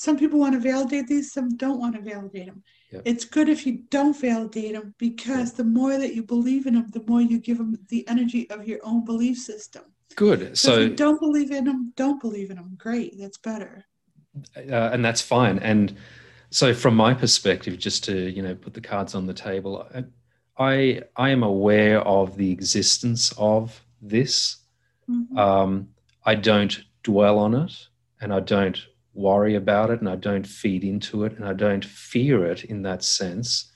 some 0.00 0.16
people 0.16 0.38
want 0.38 0.54
to 0.54 0.60
validate 0.60 1.06
these, 1.06 1.32
some 1.32 1.56
don't 1.56 1.78
want 1.78 1.94
to 1.94 2.00
validate 2.00 2.46
them. 2.46 2.62
Yep. 2.90 3.02
It's 3.04 3.24
good 3.24 3.48
if 3.48 3.66
you 3.66 3.84
don't 3.90 4.16
validate 4.16 4.72
them 4.72 4.94
because 4.98 5.50
yep. 5.50 5.56
the 5.56 5.64
more 5.64 5.98
that 5.98 6.14
you 6.14 6.22
believe 6.22 6.66
in 6.66 6.74
them, 6.74 6.86
the 6.90 7.04
more 7.06 7.20
you 7.20 7.38
give 7.38 7.58
them 7.58 7.78
the 7.88 8.06
energy 8.08 8.48
of 8.50 8.66
your 8.66 8.80
own 8.82 9.04
belief 9.04 9.38
system. 9.38 9.82
Good. 10.16 10.56
So, 10.56 10.68
so 10.68 10.80
if 10.80 10.90
you 10.90 10.96
don't 10.96 11.20
believe 11.20 11.50
in 11.50 11.64
them, 11.64 11.92
don't 11.96 12.20
believe 12.20 12.50
in 12.50 12.56
them. 12.56 12.74
Great, 12.78 13.18
that's 13.18 13.38
better 13.38 13.84
uh, 14.56 14.90
and 14.92 15.04
that's 15.04 15.20
fine. 15.20 15.58
And 15.58 15.96
so, 16.50 16.74
from 16.74 16.96
my 16.96 17.14
perspective, 17.14 17.78
just 17.78 18.04
to 18.04 18.30
you 18.30 18.42
know 18.42 18.54
put 18.54 18.74
the 18.74 18.80
cards 18.80 19.14
on 19.14 19.26
the 19.26 19.34
table, 19.34 19.88
I 20.58 21.02
I 21.16 21.30
am 21.30 21.42
aware 21.42 22.00
of 22.00 22.36
the 22.36 22.50
existence 22.50 23.32
of 23.38 23.80
this. 24.00 24.58
Mm-hmm. 25.08 25.38
Um, 25.38 25.88
I 26.24 26.34
don't 26.34 26.82
dwell 27.02 27.38
on 27.38 27.54
it, 27.54 27.72
and 28.20 28.32
I 28.32 28.40
don't 28.40 28.78
worry 29.14 29.54
about 29.54 29.90
it, 29.90 30.00
and 30.00 30.08
I 30.08 30.16
don't 30.16 30.46
feed 30.46 30.84
into 30.84 31.24
it, 31.24 31.36
and 31.36 31.44
I 31.44 31.52
don't 31.52 31.84
fear 31.84 32.44
it 32.46 32.64
in 32.64 32.82
that 32.82 33.02
sense. 33.02 33.72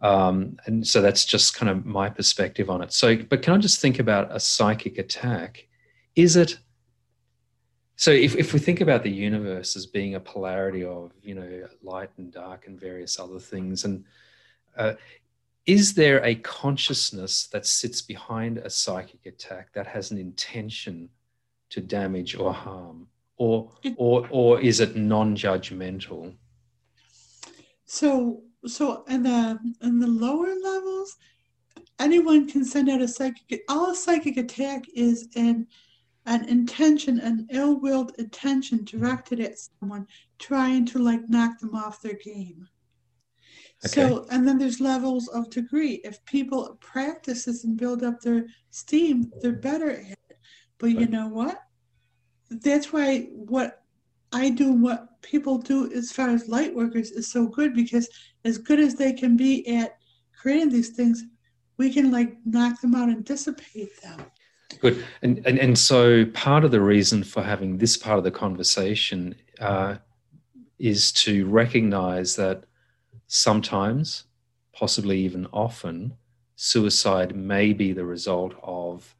Um, 0.00 0.58
and 0.66 0.86
so 0.86 1.00
that's 1.00 1.24
just 1.24 1.56
kind 1.56 1.70
of 1.70 1.86
my 1.86 2.10
perspective 2.10 2.68
on 2.68 2.82
it. 2.82 2.92
So, 2.92 3.16
but 3.16 3.42
can 3.42 3.54
I 3.54 3.58
just 3.58 3.80
think 3.80 3.98
about 3.98 4.34
a 4.34 4.38
psychic 4.38 4.98
attack? 4.98 5.66
Is 6.14 6.36
it 6.36 6.58
so 7.96 8.10
if, 8.10 8.34
if 8.34 8.52
we 8.52 8.58
think 8.58 8.80
about 8.80 9.02
the 9.02 9.10
universe 9.10 9.76
as 9.76 9.86
being 9.86 10.14
a 10.14 10.20
polarity 10.20 10.84
of 10.84 11.12
you 11.22 11.34
know 11.34 11.68
light 11.82 12.10
and 12.18 12.32
dark 12.32 12.66
and 12.66 12.78
various 12.78 13.18
other 13.18 13.38
things 13.38 13.84
and 13.84 14.04
uh, 14.76 14.94
is 15.66 15.94
there 15.94 16.22
a 16.24 16.34
consciousness 16.36 17.46
that 17.46 17.64
sits 17.64 18.02
behind 18.02 18.58
a 18.58 18.68
psychic 18.68 19.24
attack 19.26 19.72
that 19.72 19.86
has 19.86 20.10
an 20.10 20.18
intention 20.18 21.08
to 21.70 21.80
damage 21.80 22.36
or 22.36 22.52
harm 22.52 23.06
or 23.36 23.70
or 23.96 24.26
or 24.30 24.60
is 24.60 24.80
it 24.80 24.96
non-judgmental 24.96 26.34
so 27.84 28.42
so 28.66 29.04
in 29.08 29.22
the 29.22 29.58
in 29.82 29.98
the 29.98 30.06
lower 30.06 30.54
levels 30.62 31.16
anyone 31.98 32.48
can 32.48 32.64
send 32.64 32.88
out 32.88 33.02
a 33.02 33.08
psychic 33.08 33.62
all 33.68 33.90
a 33.90 33.94
psychic 33.94 34.36
attack 34.36 34.84
is 34.94 35.28
in 35.34 35.66
an 36.26 36.48
intention, 36.48 37.20
an 37.20 37.46
ill-willed 37.50 38.12
intention 38.18 38.84
directed 38.84 39.40
at 39.40 39.58
someone, 39.58 40.06
trying 40.38 40.86
to 40.86 40.98
like 40.98 41.28
knock 41.28 41.58
them 41.58 41.74
off 41.74 42.00
their 42.00 42.14
game. 42.14 42.66
Okay. 43.84 44.08
So, 44.08 44.26
and 44.30 44.48
then 44.48 44.58
there's 44.58 44.80
levels 44.80 45.28
of 45.28 45.50
degree. 45.50 46.00
If 46.04 46.24
people 46.24 46.78
practice 46.80 47.44
this 47.44 47.64
and 47.64 47.76
build 47.76 48.02
up 48.02 48.20
their 48.20 48.46
steam, 48.70 49.30
they're 49.42 49.52
better 49.52 49.90
at 49.90 50.12
it. 50.30 50.38
But 50.78 50.90
you 50.92 51.06
know 51.06 51.28
what? 51.28 51.58
That's 52.62 52.92
why 52.92 53.28
what 53.32 53.82
I 54.32 54.50
do, 54.50 54.72
what 54.72 55.22
people 55.22 55.58
do 55.58 55.90
as 55.92 56.12
far 56.12 56.28
as 56.28 56.48
light 56.48 56.74
workers 56.74 57.10
is 57.10 57.30
so 57.30 57.46
good 57.46 57.74
because 57.74 58.08
as 58.44 58.58
good 58.58 58.80
as 58.80 58.94
they 58.94 59.12
can 59.12 59.36
be 59.36 59.66
at 59.76 59.96
creating 60.36 60.70
these 60.70 60.90
things, 60.90 61.24
we 61.78 61.92
can 61.92 62.10
like 62.10 62.36
knock 62.44 62.80
them 62.80 62.94
out 62.94 63.08
and 63.08 63.24
dissipate 63.24 64.00
them. 64.02 64.26
Good. 64.80 65.04
And, 65.22 65.40
and, 65.46 65.58
and 65.58 65.78
so 65.78 66.26
part 66.26 66.64
of 66.64 66.70
the 66.70 66.80
reason 66.80 67.22
for 67.22 67.42
having 67.42 67.78
this 67.78 67.96
part 67.96 68.18
of 68.18 68.24
the 68.24 68.30
conversation 68.30 69.34
uh, 69.60 69.96
is 70.78 71.12
to 71.12 71.46
recognize 71.46 72.36
that 72.36 72.64
sometimes, 73.26 74.24
possibly 74.72 75.18
even 75.20 75.46
often, 75.52 76.14
suicide 76.56 77.34
may 77.34 77.72
be 77.72 77.92
the 77.92 78.04
result 78.04 78.54
of 78.62 79.16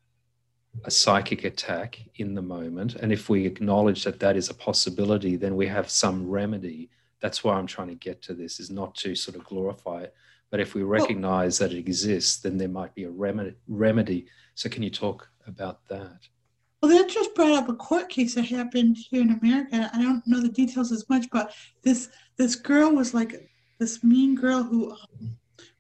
a 0.85 0.91
psychic 0.91 1.45
attack 1.45 2.01
in 2.17 2.35
the 2.35 2.43
moment. 2.43 2.97
And 2.97 3.13
if 3.13 3.29
we 3.29 3.47
acknowledge 3.47 4.05
that 4.05 4.21
that 4.21 4.37
is 4.37 4.51
a 4.51 4.55
possibility, 4.55 5.37
then 5.37 5.57
we 5.57 5.67
have 5.69 5.89
some 5.89 6.29
remedy. 6.29 6.91
That's 7.21 7.45
why 7.45 7.55
I'm 7.55 7.67
trying 7.67 7.89
to 7.89 7.95
get 7.95 8.21
to 8.23 8.35
this, 8.35 8.61
is 8.61 8.71
not 8.71 8.95
to 8.97 9.15
sort 9.15 9.37
of 9.37 9.45
glorify 9.45 10.03
it. 10.03 10.15
But 10.51 10.61
if 10.61 10.75
we 10.75 10.83
recognize 10.83 11.59
that 11.59 11.73
it 11.73 11.79
exists, 11.79 12.37
then 12.37 12.59
there 12.59 12.69
might 12.69 12.95
be 12.95 13.05
a 13.05 13.11
remedy. 13.11 14.27
So, 14.55 14.69
can 14.69 14.83
you 14.83 14.91
talk 14.91 15.29
about 15.47 15.87
that? 15.89 16.29
Well, 16.81 16.93
that 16.97 17.09
just 17.09 17.35
brought 17.35 17.53
up 17.53 17.69
a 17.69 17.75
court 17.75 18.11
case 18.11 18.35
that 18.35 18.45
happened 18.45 18.99
here 19.11 19.23
in 19.23 19.39
America. 19.41 19.91
I 19.93 20.03
don't 20.03 20.23
know 20.27 20.41
the 20.41 20.51
details 20.51 20.93
as 20.93 21.09
much, 21.09 21.27
but 21.33 21.55
this 21.83 22.11
this 22.37 22.57
girl 22.57 22.95
was 22.95 23.15
like 23.15 23.51
this 23.79 24.05
mean 24.05 24.35
girl 24.35 24.63
who 24.63 24.91
um, 24.93 25.37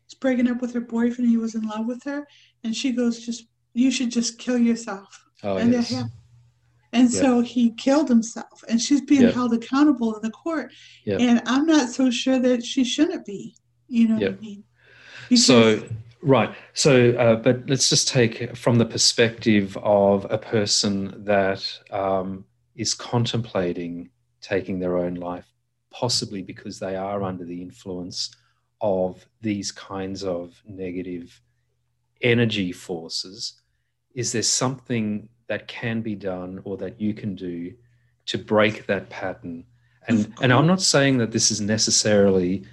was 0.06 0.14
breaking 0.18 0.48
up 0.48 0.62
with 0.62 0.72
her 0.72 0.80
boyfriend. 0.80 1.30
He 1.30 1.36
was 1.36 1.54
in 1.54 1.68
love 1.68 1.86
with 1.86 2.02
her, 2.04 2.26
and 2.64 2.74
she 2.74 2.90
goes, 2.90 3.24
"Just 3.24 3.46
you 3.74 3.90
should 3.90 4.10
just 4.10 4.38
kill 4.38 4.58
yourself." 4.58 5.26
Oh, 5.42 5.56
and 5.56 5.72
yes. 5.72 5.92
And 6.92 7.10
yeah. 7.10 7.20
so 7.20 7.40
he 7.40 7.74
killed 7.74 8.08
himself, 8.08 8.64
and 8.68 8.80
she's 8.80 9.00
being 9.00 9.22
yeah. 9.22 9.32
held 9.32 9.52
accountable 9.52 10.14
in 10.14 10.22
the 10.22 10.30
court. 10.30 10.72
Yeah. 11.04 11.16
And 11.18 11.42
I'm 11.46 11.66
not 11.66 11.90
so 11.90 12.10
sure 12.10 12.38
that 12.38 12.64
she 12.64 12.84
shouldn't 12.84 13.26
be. 13.26 13.56
You 13.88 14.08
know 14.08 14.14
what 14.14 14.38
I 14.38 14.40
mean? 14.40 14.64
Because 15.28 15.44
so 15.44 15.82
Right. 16.24 16.54
So, 16.72 17.10
uh, 17.10 17.36
but 17.36 17.68
let's 17.68 17.90
just 17.90 18.08
take 18.08 18.56
from 18.56 18.78
the 18.78 18.86
perspective 18.86 19.76
of 19.82 20.26
a 20.30 20.38
person 20.38 21.22
that 21.24 21.62
um, 21.90 22.46
is 22.76 22.94
contemplating 22.94 24.08
taking 24.40 24.78
their 24.78 24.96
own 24.96 25.14
life, 25.14 25.52
possibly 25.90 26.40
because 26.40 26.78
they 26.78 26.96
are 26.96 27.22
under 27.22 27.44
the 27.44 27.60
influence 27.60 28.34
of 28.80 29.26
these 29.42 29.70
kinds 29.70 30.24
of 30.24 30.62
negative 30.66 31.42
energy 32.22 32.72
forces. 32.72 33.60
Is 34.14 34.32
there 34.32 34.42
something 34.42 35.28
that 35.48 35.68
can 35.68 36.00
be 36.00 36.14
done 36.14 36.60
or 36.64 36.76
that 36.78 37.00
you 37.00 37.14
can 37.14 37.34
do 37.34 37.74
to 38.26 38.38
break 38.38 38.86
that 38.86 39.10
pattern? 39.10 39.64
And 40.08 40.32
and 40.40 40.52
I'm 40.52 40.66
not 40.66 40.82
saying 40.82 41.18
that 41.18 41.32
this 41.32 41.50
is 41.50 41.60
necessarily, 41.60 42.64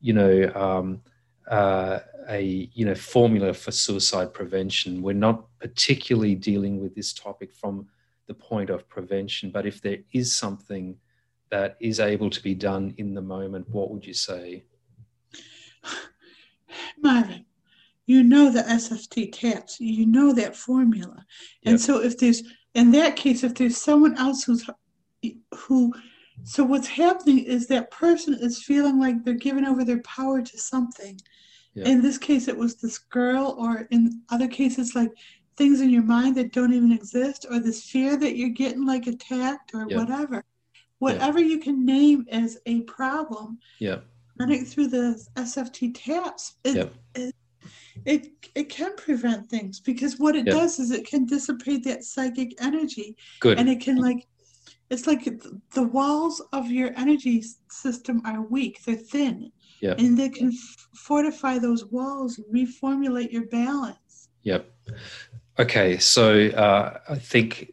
you 0.00 0.12
know. 0.12 0.52
Um, 0.54 1.02
uh, 1.48 2.00
a 2.28 2.68
you 2.74 2.84
know 2.84 2.94
formula 2.94 3.54
for 3.54 3.70
suicide 3.70 4.34
prevention. 4.34 5.02
We're 5.02 5.14
not 5.14 5.46
particularly 5.60 6.34
dealing 6.34 6.80
with 6.80 6.94
this 6.94 7.12
topic 7.12 7.54
from 7.54 7.86
the 8.26 8.34
point 8.34 8.70
of 8.70 8.88
prevention, 8.88 9.50
but 9.50 9.66
if 9.66 9.80
there 9.80 9.98
is 10.12 10.34
something 10.34 10.96
that 11.50 11.76
is 11.80 12.00
able 12.00 12.30
to 12.30 12.42
be 12.42 12.54
done 12.54 12.94
in 12.98 13.14
the 13.14 13.22
moment, 13.22 13.68
what 13.70 13.90
would 13.90 14.04
you 14.04 14.14
say? 14.14 14.64
Marvin, 17.00 17.45
you 18.06 18.22
know 18.22 18.50
the 18.50 18.62
SFT 18.62 19.30
taps, 19.32 19.80
you 19.80 20.06
know 20.06 20.32
that 20.32 20.56
formula. 20.56 21.24
And 21.64 21.72
Yep. 21.72 21.80
so 21.80 22.00
if 22.02 22.18
there's 22.18 22.42
in 22.74 22.90
that 22.92 23.16
case, 23.16 23.42
if 23.42 23.54
there's 23.54 23.76
someone 23.78 24.16
else 24.16 24.44
who's 24.44 24.68
who 25.54 25.92
so 26.44 26.62
what's 26.64 26.86
happening 26.86 27.38
is 27.38 27.66
that 27.66 27.90
person 27.90 28.34
is 28.34 28.62
feeling 28.62 29.00
like 29.00 29.24
they're 29.24 29.34
giving 29.34 29.64
over 29.64 29.84
their 29.84 30.02
power 30.02 30.42
to 30.42 30.58
something. 30.58 31.18
Yeah. 31.74 31.88
In 31.88 32.02
this 32.02 32.18
case 32.18 32.48
it 32.48 32.56
was 32.56 32.76
this 32.76 32.98
girl, 32.98 33.56
or 33.58 33.88
in 33.90 34.22
other 34.30 34.46
cases 34.48 34.94
like 34.94 35.10
things 35.56 35.80
in 35.80 35.90
your 35.90 36.02
mind 36.02 36.36
that 36.36 36.52
don't 36.52 36.74
even 36.74 36.92
exist, 36.92 37.46
or 37.50 37.58
this 37.58 37.82
fear 37.90 38.16
that 38.18 38.36
you're 38.36 38.50
getting 38.50 38.84
like 38.86 39.06
attacked 39.06 39.74
or 39.74 39.86
Yeah. 39.88 39.96
whatever. 39.98 40.44
Whatever 40.98 41.40
you 41.40 41.58
can 41.58 41.84
name 41.84 42.26
as 42.30 42.58
a 42.66 42.82
problem, 42.82 43.58
Yeah. 43.78 44.00
running 44.38 44.64
through 44.64 44.88
the 44.88 45.22
SFT 45.36 45.92
taps, 45.92 46.54
it, 46.64 46.76
Yep. 46.76 46.94
it, 47.16 47.34
it, 48.04 48.28
it 48.54 48.68
can 48.68 48.94
prevent 48.96 49.48
things 49.48 49.80
because 49.80 50.18
what 50.18 50.36
it 50.36 50.46
Yep. 50.46 50.54
does 50.54 50.78
is 50.78 50.90
it 50.90 51.06
can 51.06 51.24
dissipate 51.26 51.84
that 51.84 52.04
psychic 52.04 52.52
energy 52.62 53.16
Good. 53.40 53.58
and 53.58 53.68
it 53.68 53.80
can 53.80 53.96
like 53.96 54.26
it's 54.88 55.06
like 55.06 55.24
the 55.74 55.82
walls 55.82 56.40
of 56.52 56.70
your 56.70 56.92
energy 56.96 57.42
system 57.70 58.22
are 58.24 58.42
weak 58.42 58.82
they're 58.84 58.96
thin 58.96 59.50
Yep. 59.80 59.98
and 59.98 60.18
they 60.18 60.28
can 60.28 60.48
f- 60.48 60.88
fortify 60.94 61.58
those 61.58 61.86
walls 61.86 62.40
reformulate 62.52 63.32
your 63.32 63.46
balance 63.46 64.28
Yep. 64.42 64.70
Okay, 65.58 65.98
so 65.98 66.46
uh, 66.50 66.98
I 67.08 67.16
think 67.16 67.72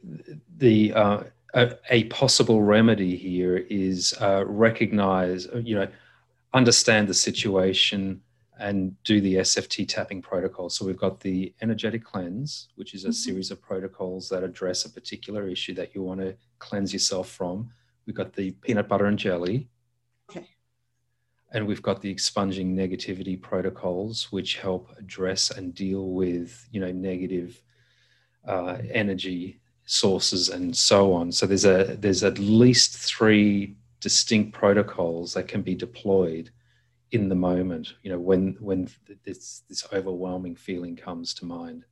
the 0.57 0.93
uh, 0.93 1.23
a, 1.53 1.75
a 1.89 2.05
possible 2.05 2.63
remedy 2.63 3.15
here 3.15 3.57
is 3.69 4.13
uh, 4.19 4.43
recognize, 4.47 5.47
you 5.61 5.75
know, 5.75 5.87
understand 6.53 7.07
the 7.07 7.13
situation 7.13 8.21
and 8.63 8.95
do 9.03 9.19
the 9.19 9.35
SFT 9.35 9.85
tapping 9.85 10.21
protocol. 10.21 10.69
So 10.69 10.85
we've 10.85 10.95
got 10.95 11.19
the 11.19 11.53
energetic 11.61 12.05
cleanse, 12.05 12.69
which 12.75 12.93
is 12.93 13.03
a 13.03 13.09
Mhm. 13.09 13.13
series 13.13 13.51
of 13.51 13.61
protocols 13.61 14.29
that 14.29 14.41
address 14.41 14.85
a 14.85 14.89
particular 14.89 15.49
issue 15.49 15.73
that 15.73 15.93
you 15.93 16.01
want 16.01 16.21
to 16.21 16.37
cleanse 16.59 16.93
yourself 16.93 17.29
from. 17.29 17.69
We've 18.05 18.15
got 18.15 18.31
the 18.31 18.51
peanut 18.51 18.87
butter 18.87 19.07
and 19.07 19.19
jelly. 19.19 19.67
Okay. 20.29 20.47
And 21.51 21.67
we've 21.67 21.81
got 21.81 22.01
the 22.01 22.09
expunging 22.09 22.73
negativity 22.73 23.39
protocols, 23.39 24.31
which 24.31 24.59
help 24.59 24.97
address 24.97 25.51
and 25.51 25.75
deal 25.75 26.11
with, 26.11 26.65
you 26.71 26.79
know, 26.79 26.93
negative 26.93 27.61
uh, 28.45 28.77
energy 28.89 29.59
sources 29.85 30.47
and 30.47 30.75
so 30.75 31.11
on. 31.11 31.33
So 31.33 31.45
there's 31.45 31.65
a 31.65 31.97
there's 31.99 32.23
at 32.23 32.39
least 32.39 32.95
three 32.95 33.75
distinct 33.99 34.53
protocols 34.53 35.33
that 35.33 35.49
can 35.49 35.61
be 35.61 35.75
deployed 35.75 36.49
in 37.13 37.29
the 37.29 37.35
moment. 37.35 37.93
You 38.03 38.11
know, 38.11 38.19
when 38.19 38.57
when 38.59 38.89
this 39.23 39.61
this 39.69 39.85
overwhelming 39.93 40.55
feeling 40.55 40.95
comes 40.95 41.33
to 41.35 41.45
mind. 41.45 41.85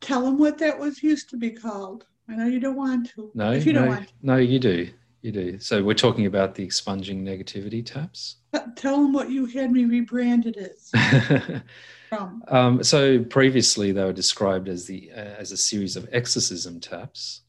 tell 0.00 0.22
them 0.24 0.38
what 0.38 0.58
that 0.58 0.78
was 0.78 1.02
used 1.02 1.28
to 1.28 1.36
be 1.36 1.50
called 1.50 2.06
i 2.28 2.34
know 2.36 2.46
you 2.46 2.60
don't 2.60 2.76
want 2.76 3.10
to 3.10 3.30
No, 3.34 3.50
if 3.52 3.66
you 3.66 3.72
don't 3.72 3.86
no, 3.86 3.90
want 3.96 4.12
no, 4.22 4.36
you 4.36 4.58
do, 4.60 4.88
you 5.22 5.32
do. 5.32 5.58
So 5.58 5.82
we're 5.82 5.94
talking 6.06 6.26
about 6.26 6.54
the 6.54 6.62
expunging 6.62 7.24
negativity 7.24 7.84
taps. 7.84 8.36
tell 8.76 8.96
them 9.02 9.12
what 9.12 9.28
you 9.30 9.46
had 9.46 9.72
me 9.72 9.84
rebranded 9.86 10.56
as 10.56 10.90
from 12.08 12.42
um, 12.48 12.82
so 12.82 13.24
previously 13.24 13.92
they 13.92 14.04
were 14.04 14.12
described 14.12 14.68
as 14.68 14.86
the 14.86 15.10
uh, 15.12 15.34
as 15.42 15.52
a 15.52 15.56
series 15.56 15.96
of 15.96 16.08
exorcism 16.12 16.78
taps, 16.80 17.42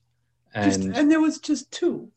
just, 0.56 0.80
and 0.80 0.96
and 0.98 1.12
there 1.12 1.22
was 1.22 1.38
just 1.40 1.72
two 1.72 2.10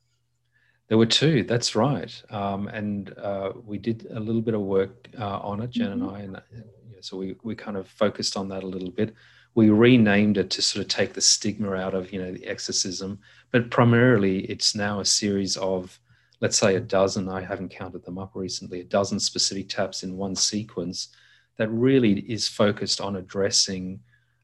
There 0.93 0.99
were 0.99 1.07
two. 1.07 1.43
That's 1.45 1.75
right. 1.75 2.23
Um, 2.29 2.69
and 2.69 3.17
uh, 3.17 3.53
we 3.65 3.79
did 3.79 4.09
a 4.11 4.21
little 4.21 4.43
bit 4.43 4.53
of 4.53 4.61
work 4.61 5.09
uh, 5.19 5.39
on 5.39 5.63
it, 5.63 5.71
Jen 5.71 5.93
and 5.93 6.05
I, 6.05 6.19
and 6.19 6.37
uh, 6.37 6.41
yeah, 6.53 6.99
so 7.01 7.17
we 7.17 7.35
we 7.43 7.55
kind 7.55 7.79
of 7.79 7.89
focused 7.89 8.37
on 8.37 8.47
that 8.51 8.63
a 8.63 8.67
little 8.67 8.91
bit. 8.91 9.15
We 9.55 9.71
renamed 9.71 10.37
it 10.37 10.51
to 10.51 10.61
sort 10.61 10.83
of 10.85 10.89
take 10.89 11.15
the 11.15 11.23
stigma 11.23 11.77
out 11.77 11.95
of 11.95 12.13
you 12.13 12.21
know 12.23 12.31
the 12.31 12.47
exorcism, 12.47 13.21
but 13.53 13.71
primarily 13.71 14.41
it's 14.41 14.75
now 14.75 15.01
a 15.01 15.05
series 15.07 15.57
of 15.57 15.99
let's 16.41 16.59
say 16.59 16.75
a 16.75 16.81
dozen. 16.81 17.27
I 17.27 17.41
haven't 17.41 17.71
counted 17.71 18.05
them 18.05 18.19
up 18.19 18.33
recently. 18.35 18.81
A 18.81 18.85
dozen 18.85 19.19
specific 19.19 19.71
taps 19.71 20.03
in 20.03 20.19
one 20.19 20.37
sequence 20.37 21.09
that 21.57 21.71
really 21.71 22.21
is 22.31 22.49
focused 22.49 23.01
on 23.01 23.17
addressing. 23.17 23.99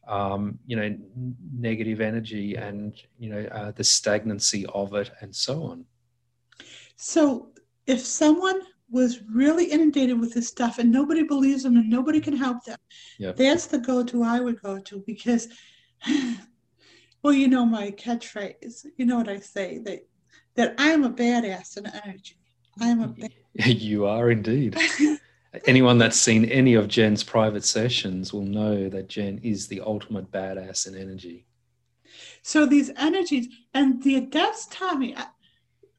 Um, 0.06 0.58
you 0.66 0.76
know, 0.76 0.96
negative 1.52 2.00
energy 2.00 2.54
and 2.54 2.94
you 3.18 3.28
know 3.28 3.44
uh, 3.52 3.72
the 3.72 3.84
stagnancy 3.84 4.64
of 4.72 4.94
it, 4.94 5.10
and 5.20 5.36
so 5.36 5.64
on. 5.64 5.84
So 6.98 7.50
if 7.86 8.00
someone 8.00 8.60
was 8.90 9.22
really 9.22 9.66
inundated 9.66 10.18
with 10.18 10.34
this 10.34 10.48
stuff 10.48 10.78
and 10.78 10.90
nobody 10.90 11.22
believes 11.22 11.62
them 11.62 11.76
and 11.76 11.88
nobody 11.88 12.20
can 12.20 12.36
help 12.36 12.64
them, 12.64 12.78
Yep. 13.18 13.36
that's 13.36 13.66
the 13.66 13.78
go-to 13.78 14.22
I 14.24 14.40
would 14.40 14.60
go 14.60 14.78
to 14.80 15.02
because, 15.06 15.48
well, 17.22 17.32
you 17.32 17.48
know 17.48 17.64
my 17.64 17.92
catchphrase. 17.92 18.84
You 18.96 19.06
know 19.06 19.16
what 19.16 19.28
I 19.28 19.38
say 19.38 19.78
that 19.84 20.00
that 20.56 20.74
I'm 20.78 21.04
a 21.04 21.10
badass 21.10 21.76
in 21.76 21.86
energy. 21.86 22.36
I'm 22.80 23.00
a 23.02 23.08
bad- 23.18 23.32
You 23.66 24.06
are 24.06 24.30
indeed. 24.30 24.76
Anyone 25.66 25.98
that's 25.98 26.20
seen 26.20 26.44
any 26.46 26.74
of 26.74 26.88
Jen's 26.88 27.22
private 27.24 27.64
sessions 27.64 28.32
will 28.32 28.42
know 28.42 28.88
that 28.88 29.08
Jen 29.08 29.38
is 29.42 29.66
the 29.68 29.80
ultimate 29.80 30.30
badass 30.30 30.86
in 30.88 30.94
energy. 30.96 31.46
so 32.42 32.66
these 32.66 32.90
energies 32.96 33.48
and 33.72 34.02
the 34.02 34.16
adepts 34.16 34.68
me. 34.96 35.14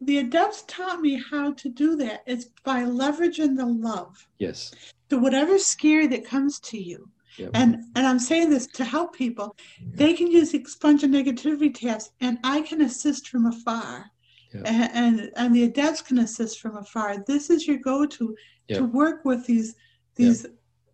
The 0.02 0.20
adepts 0.20 0.64
taught 0.68 1.02
me 1.02 1.22
how 1.30 1.54
to 1.54 1.70
do 1.70 1.96
that. 1.98 2.24
It's 2.26 2.46
by 2.64 2.84
leveraging 2.84 3.58
the 3.58 3.66
love. 3.66 4.28
Yes. 4.38 4.72
So 5.10 5.18
whatever 5.18 5.58
scary 5.60 6.08
that 6.08 6.26
comes 6.26 6.60
to 6.62 6.78
you, 6.78 7.10
Yep. 7.38 7.52
and 7.54 7.84
and 7.96 8.06
I'm 8.08 8.20
saying 8.20 8.50
this 8.50 8.68
to 8.68 8.84
help 8.86 9.14
people, 9.14 9.56
they 9.94 10.14
can 10.14 10.30
use 10.32 10.54
expunge 10.54 11.04
and 11.04 11.14
negativity 11.14 11.74
taps, 11.74 12.12
and 12.22 12.38
I 12.44 12.62
can 12.62 12.82
assist 12.82 13.28
from 13.30 13.46
afar, 13.46 14.10
Yeah. 14.54 14.62
and, 14.66 14.92
and 14.94 15.32
and 15.36 15.56
the 15.56 15.64
adepts 15.64 16.02
can 16.02 16.20
assist 16.20 16.60
from 16.60 16.78
afar. 16.78 17.24
This 17.26 17.50
is 17.50 17.68
your 17.68 17.78
go-to 17.78 18.36
to 18.74 18.84
work 18.86 19.26
with 19.26 19.46
these 19.46 19.76
these 20.16 20.46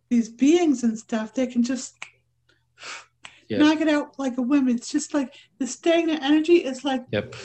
these 0.09 0.29
beings 0.29 0.83
and 0.83 0.97
stuff. 0.97 1.33
They 1.33 1.47
can 1.47 1.63
just 1.63 1.95
knock 3.49 3.81
it 3.81 3.87
out 3.89 4.17
like 4.19 4.37
a 4.37 4.41
whim. 4.41 4.67
It's 4.67 4.89
just 4.91 5.13
like 5.13 5.33
the 5.59 5.67
stagnant 5.67 6.23
energy 6.23 6.57
is 6.63 6.83
like 6.83 7.05
Yep. 7.11 7.35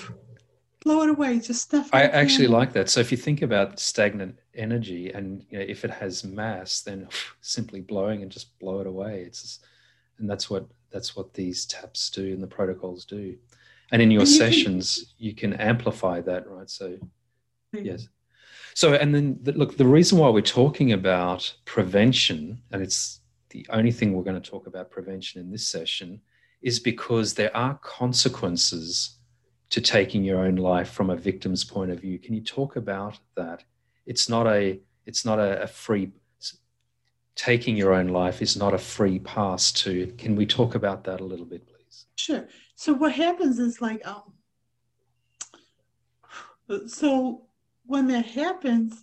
Blow 0.80 1.02
it 1.02 1.10
away, 1.10 1.38
just 1.40 1.62
stuff. 1.62 1.90
I 1.92 2.04
actually 2.04 2.46
can. 2.46 2.54
like 2.54 2.72
that. 2.72 2.88
So 2.88 3.00
if 3.00 3.10
you 3.10 3.16
think 3.18 3.42
about 3.42 3.78
stagnant 3.78 4.38
energy 4.54 5.10
and 5.12 5.44
you 5.50 5.58
know, 5.58 5.64
if 5.66 5.84
it 5.84 5.90
has 5.90 6.24
mass, 6.24 6.80
then 6.82 7.08
simply 7.40 7.80
blowing 7.80 8.22
and 8.22 8.30
just 8.30 8.58
blow 8.58 8.80
it 8.80 8.86
away. 8.86 9.22
It's 9.26 9.42
just, 9.42 9.64
and 10.18 10.28
that's 10.28 10.48
what 10.50 10.66
that's 10.92 11.14
what 11.14 11.32
these 11.34 11.66
taps 11.66 12.10
do 12.10 12.32
and 12.32 12.42
the 12.42 12.46
protocols 12.46 13.04
do. 13.04 13.36
And 13.92 14.00
in 14.02 14.10
your 14.10 14.22
And 14.22 14.28
you 14.30 14.38
can- 14.38 14.52
sessions, 14.52 15.14
you 15.18 15.34
can 15.34 15.52
amplify 15.54 16.20
that, 16.22 16.48
right? 16.48 16.68
So 16.70 16.98
Yes. 17.72 18.08
So, 18.74 18.94
and 18.94 19.14
then 19.14 19.38
the, 19.42 19.52
look, 19.52 19.76
the 19.76 19.86
reason 19.86 20.18
why 20.18 20.28
we're 20.28 20.40
talking 20.42 20.92
about 20.92 21.52
prevention, 21.64 22.62
and 22.72 22.82
it's 22.82 23.20
the 23.50 23.66
only 23.70 23.92
thing 23.92 24.12
we're 24.12 24.22
going 24.24 24.40
to 24.40 24.50
talk 24.50 24.66
about 24.66 24.90
prevention 24.90 25.40
in 25.40 25.50
this 25.50 25.66
session, 25.68 26.20
is 26.62 26.78
because 26.78 27.34
there 27.34 27.54
are 27.56 27.78
consequences 27.82 29.18
to 29.70 29.80
taking 29.80 30.24
your 30.24 30.40
own 30.40 30.56
life 30.56 30.90
from 30.90 31.10
a 31.10 31.16
victim's 31.16 31.64
point 31.64 31.90
of 31.90 32.00
view. 32.00 32.18
Can 32.18 32.34
you 32.34 32.42
talk 32.42 32.76
about 32.76 33.18
that? 33.36 33.64
It's 34.06 34.28
not 34.28 34.46
a, 34.46 34.80
it's 35.06 35.24
not 35.24 35.38
a, 35.38 35.62
a 35.62 35.66
free. 35.66 36.12
Taking 37.36 37.76
your 37.76 37.94
own 37.94 38.08
life 38.08 38.42
is 38.42 38.56
not 38.56 38.74
a 38.74 38.78
free 38.78 39.18
pass 39.20 39.72
to. 39.72 40.12
Can 40.18 40.36
we 40.36 40.44
talk 40.44 40.74
about 40.74 41.04
that 41.04 41.20
a 41.20 41.24
little 41.24 41.46
bit, 41.46 41.66
please? 41.66 42.06
Sure. 42.16 42.46
So 42.74 42.92
what 42.92 43.12
happens 43.12 43.58
is 43.58 43.80
like 43.80 44.06
um 44.06 44.34
so 46.86 47.42
when 47.86 48.06
that 48.08 48.26
happens, 48.26 49.02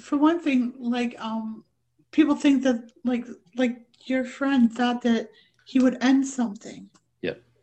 for 0.00 0.16
one 0.16 0.40
thing, 0.40 0.74
like 0.78 1.14
um 1.20 1.64
people 2.10 2.34
think 2.34 2.62
that 2.62 2.90
like 3.04 3.26
like 3.56 3.86
your 4.06 4.24
friend 4.24 4.72
thought 4.72 5.02
that 5.02 5.28
he 5.64 5.78
would 5.78 6.02
end 6.02 6.26
something. 6.26 6.88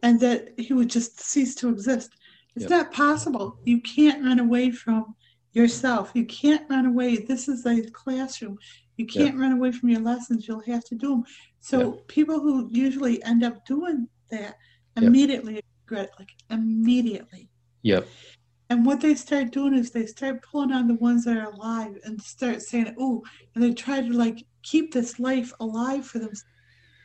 Yep. 0.02 0.12
And 0.12 0.20
that 0.22 0.60
he 0.60 0.74
would 0.74 0.90
just 0.90 1.20
cease 1.20 1.56
to 1.56 1.70
exist. 1.70 2.12
It's 2.56 2.64
Yep. 2.64 2.72
not 2.72 2.92
possible. 2.92 3.60
You 3.66 3.82
can't 3.82 4.24
run 4.24 4.40
away 4.40 4.72
from 4.72 5.16
yourself. 5.54 6.12
You 6.14 6.26
can't 6.26 6.70
run 6.70 6.86
away. 6.86 7.18
This 7.18 7.48
is 7.48 7.66
a 7.66 7.82
classroom. 7.92 8.58
You 8.98 9.06
can't 9.06 9.38
run 9.38 9.54
away 9.54 9.72
from 9.72 9.90
your 9.90 10.02
lessons. 10.02 10.48
You'll 10.48 10.62
have 10.62 10.84
to 10.86 10.96
do 10.96 11.10
them. 11.10 11.24
So 11.60 11.94
people 12.08 12.40
who 12.40 12.70
usually 12.72 13.24
end 13.24 13.44
up 13.44 13.66
doing 13.66 14.08
that 14.30 14.58
Yep. 14.96 15.04
immediately 15.04 15.62
regret 15.86 16.10
it, 16.10 16.12
like 16.20 16.30
immediately. 16.50 17.50
Yep. 17.84 18.08
And 18.70 18.86
what 18.86 19.02
they 19.02 19.16
start 19.16 19.52
doing 19.52 19.74
is 19.74 19.90
they 19.90 20.06
start 20.06 20.44
pulling 20.44 20.72
on 20.72 20.88
the 20.88 20.94
ones 20.96 21.26
that 21.26 21.38
are 21.38 21.52
alive 21.52 21.98
and 22.04 22.22
start 22.22 22.62
saying, 22.62 22.94
"Oh," 23.00 23.24
and 23.56 23.64
they 23.64 23.74
try 23.74 24.02
to 24.02 24.14
like 24.14 24.46
keep 24.62 24.94
this 24.94 25.20
life 25.20 25.52
alive 25.60 26.06
for 26.06 26.20
them 26.20 26.32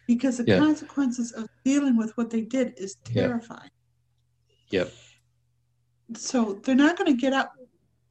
because 0.07 0.39
the 0.39 0.45
Yeah. 0.47 0.59
consequences 0.59 1.33
of 1.33 1.49
dealing 1.65 1.97
with 1.97 2.17
what 2.17 2.31
they 2.31 2.43
did 2.43 2.75
is 2.79 2.97
terrifying. 3.05 3.71
Yep. 4.71 4.93
So 6.17 6.55
they're 6.63 6.75
not 6.75 6.97
going 6.99 7.15
to 7.15 7.21
get 7.21 7.33
out. 7.33 7.49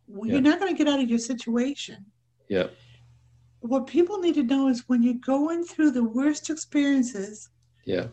Yeah. 0.07 0.23
You're 0.33 0.41
not 0.41 0.59
going 0.59 0.73
to 0.75 0.77
get 0.77 0.91
out 0.91 0.99
of 1.01 1.09
your 1.09 1.19
situation. 1.19 2.05
Yep. 2.49 2.75
what 3.61 3.87
people 3.87 4.19
need 4.19 4.35
to 4.35 4.43
know 4.43 4.67
is 4.67 4.83
when 4.89 5.01
you're 5.01 5.13
going 5.25 5.63
through 5.63 5.89
the 5.91 6.03
worst 6.03 6.49
experiences, 6.49 7.49
Yeah. 7.85 8.07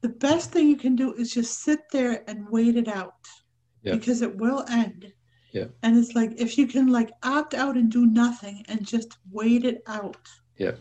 the 0.00 0.08
best 0.08 0.50
thing 0.50 0.66
you 0.68 0.76
can 0.76 0.96
do 0.96 1.14
is 1.14 1.32
just 1.32 1.60
sit 1.62 1.88
there 1.92 2.28
and 2.28 2.48
wait 2.50 2.74
it 2.76 2.88
out 2.88 3.14
Yeah. 3.84 3.94
because 3.94 4.22
it 4.22 4.36
will 4.36 4.64
end. 4.68 5.12
Yeah. 5.52 5.66
And 5.84 5.96
it's 5.96 6.16
like 6.16 6.32
if 6.36 6.58
you 6.58 6.66
can 6.66 6.88
like 6.88 7.12
opt 7.22 7.54
out 7.54 7.76
and 7.76 7.88
do 7.92 8.06
nothing 8.06 8.64
and 8.68 8.84
just 8.84 9.16
wait 9.30 9.64
it 9.64 9.82
out. 9.86 10.18
Yeah. 10.56 10.72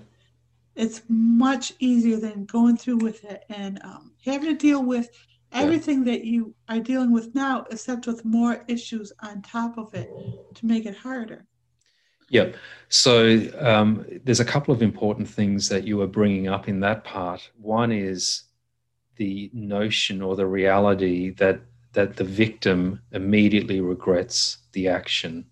It's 0.77 1.01
much 1.09 1.73
easier 1.79 2.17
than 2.17 2.45
going 2.45 2.77
through 2.77 2.97
with 2.97 3.23
it 3.23 3.43
and 3.49 3.81
um, 3.83 4.13
having 4.23 4.49
to 4.49 4.55
deal 4.55 4.83
with 4.83 5.09
Yeah. 5.51 5.61
everything 5.63 6.03
that 6.05 6.23
you 6.25 6.53
are 6.69 6.79
dealing 6.79 7.11
with 7.11 7.33
now, 7.33 7.65
except 7.71 8.05
with 8.05 8.23
more 8.23 8.63
issues 8.67 9.11
on 9.21 9.41
top 9.41 9.77
of 9.77 9.93
it 9.93 10.09
to 10.55 10.65
make 10.65 10.85
it 10.85 10.95
harder. 10.95 11.45
Yep. 12.29 12.57
So 12.89 13.49
um, 13.59 14.05
there's 14.25 14.41
a 14.41 14.45
couple 14.45 14.73
of 14.73 14.81
important 14.81 15.27
things 15.29 15.69
that 15.69 15.87
you 15.87 15.97
were 15.97 16.07
bringing 16.07 16.47
up 16.47 16.67
in 16.67 16.79
that 16.81 17.03
part. 17.03 17.49
One 17.55 17.91
is 17.91 18.43
the 19.15 19.49
notion 19.53 20.21
or 20.21 20.35
the 20.35 20.45
reality 20.45 21.31
that 21.31 21.61
that 21.93 22.15
the 22.17 22.23
victim 22.23 23.01
immediately 23.13 23.81
regrets 23.81 24.57
the 24.73 24.87
action. 24.87 25.45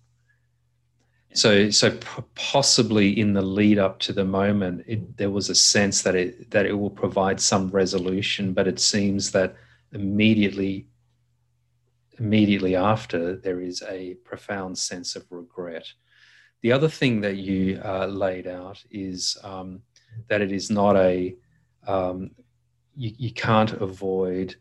So, 1.34 1.70
so 1.70 1.90
p- 1.90 2.22
possibly 2.34 3.18
in 3.18 3.34
the 3.34 3.42
lead 3.42 3.78
up 3.78 3.98
to 4.00 4.12
the 4.12 4.24
moment, 4.24 4.84
it, 4.86 5.16
there 5.18 5.30
was 5.30 5.50
a 5.50 5.54
sense 5.54 6.02
that 6.02 6.14
it 6.14 6.50
that 6.50 6.66
it 6.66 6.72
will 6.72 6.90
provide 6.90 7.40
some 7.40 7.68
resolution, 7.68 8.54
but 8.54 8.66
it 8.66 8.80
seems 8.80 9.32
that 9.32 9.54
immediately, 9.92 10.86
immediately 12.18 12.74
after, 12.74 13.36
there 13.36 13.60
is 13.60 13.82
a 13.88 14.14
profound 14.24 14.78
sense 14.78 15.14
of 15.14 15.26
regret. 15.30 15.86
The 16.62 16.72
other 16.72 16.88
thing 16.88 17.20
that 17.20 17.36
you 17.36 17.80
uh, 17.84 18.06
laid 18.06 18.46
out 18.46 18.82
is 18.90 19.36
um, 19.44 19.82
that 20.28 20.40
it 20.40 20.52
is 20.52 20.70
not 20.70 20.96
a, 20.96 21.36
um, 21.86 22.30
you, 22.96 23.12
you 23.18 23.32
can't 23.32 23.72
avoid 23.72 24.56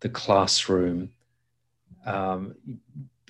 the 0.00 0.08
classroom 0.08 1.10
um, 2.06 2.54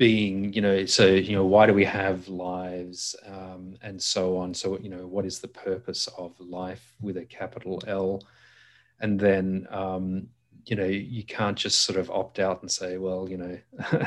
being, 0.01 0.51
you 0.55 0.63
know, 0.63 0.87
so, 0.87 1.05
you 1.09 1.35
know, 1.35 1.45
why 1.45 1.67
do 1.67 1.75
we 1.75 1.85
have 1.85 2.27
lives 2.27 3.15
um, 3.27 3.77
and 3.83 4.01
so 4.01 4.39
on? 4.39 4.55
So, 4.55 4.79
you 4.79 4.89
know, 4.89 5.07
what 5.07 5.27
is 5.27 5.41
the 5.41 5.49
purpose 5.49 6.09
of 6.17 6.33
life 6.41 6.95
with 7.03 7.19
a 7.19 7.27
capital 7.27 7.83
L? 7.87 8.23
And 9.01 9.21
then, 9.21 9.69
um, 9.69 10.29
you 10.65 10.75
know, 10.75 10.87
you 10.87 11.23
can't 11.23 11.55
just 11.55 11.83
sort 11.83 11.99
of 11.99 12.11
opt 12.11 12.39
out 12.39 12.63
and 12.63 12.71
say, 12.71 12.97
well, 12.97 13.29
you 13.29 13.37
know, 13.37 13.59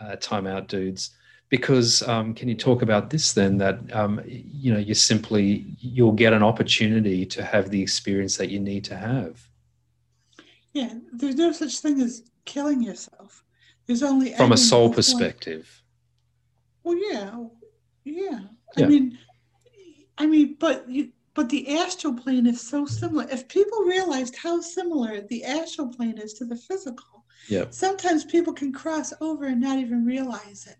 uh, 0.00 0.14
time 0.20 0.46
out, 0.46 0.68
dudes 0.68 1.10
because 1.48 2.06
um, 2.06 2.32
can 2.34 2.46
you 2.46 2.54
talk 2.54 2.82
about 2.82 3.08
this 3.10 3.32
then 3.32 3.56
that 3.56 3.80
um, 3.96 4.20
you 4.26 4.70
know 4.70 4.78
you 4.78 4.92
simply 4.92 5.64
you'll 5.80 6.12
get 6.12 6.34
an 6.34 6.42
opportunity 6.42 7.24
to 7.24 7.42
have 7.42 7.70
the 7.70 7.80
experience 7.80 8.36
that 8.36 8.50
you 8.50 8.60
need 8.60 8.84
to 8.84 8.94
have 8.94 9.48
Yeah, 10.74 10.92
there's 11.10 11.36
no 11.36 11.52
such 11.52 11.78
thing 11.78 12.02
as 12.02 12.22
killing 12.44 12.82
yourself. 12.82 13.42
There's 13.88 14.02
only 14.02 14.34
from 14.34 14.52
a 14.52 14.56
soul 14.56 14.92
perspective 14.92 15.82
Well, 16.84 16.96
yeah, 17.10 17.44
yeah. 18.04 18.40
Yeah. 18.76 18.84
I 18.84 18.88
mean, 18.88 19.18
I 20.18 20.26
mean, 20.26 20.56
but 20.60 20.88
you, 20.88 21.10
but 21.34 21.48
the 21.48 21.78
astral 21.78 22.12
plane 22.14 22.46
is 22.46 22.60
so 22.60 22.84
similar. 22.84 23.26
If 23.30 23.48
people 23.48 23.78
realized 23.80 24.36
how 24.36 24.60
similar 24.60 25.22
the 25.22 25.42
astral 25.44 25.88
plane 25.88 26.18
is 26.18 26.34
to 26.34 26.44
the 26.44 26.56
physical, 26.56 27.24
Yeah. 27.48 27.64
sometimes 27.70 28.24
people 28.24 28.52
can 28.52 28.72
cross 28.72 29.12
over 29.22 29.46
and 29.46 29.60
not 29.60 29.78
even 29.78 30.04
realize 30.04 30.66
it. 30.66 30.76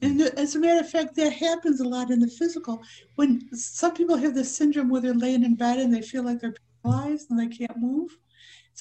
And 0.00 0.18
Mm. 0.20 0.34
as 0.34 0.54
a 0.54 0.58
matter 0.58 0.80
of 0.80 0.88
fact, 0.88 1.14
that 1.16 1.32
happens 1.34 1.80
a 1.80 1.88
lot 1.88 2.10
in 2.10 2.20
the 2.20 2.28
physical. 2.28 2.82
When 3.16 3.30
some 3.54 3.92
people 3.92 4.16
have 4.16 4.34
this 4.34 4.54
syndrome 4.56 4.88
where 4.88 5.02
they're 5.02 5.14
laying 5.26 5.44
in 5.44 5.56
bed 5.56 5.78
and 5.78 5.92
they 5.92 6.00
feel 6.02 6.22
like 6.22 6.40
they're 6.40 6.54
paralyzed 6.82 7.30
and 7.30 7.38
they 7.38 7.48
can't 7.48 7.76
move, 7.78 8.16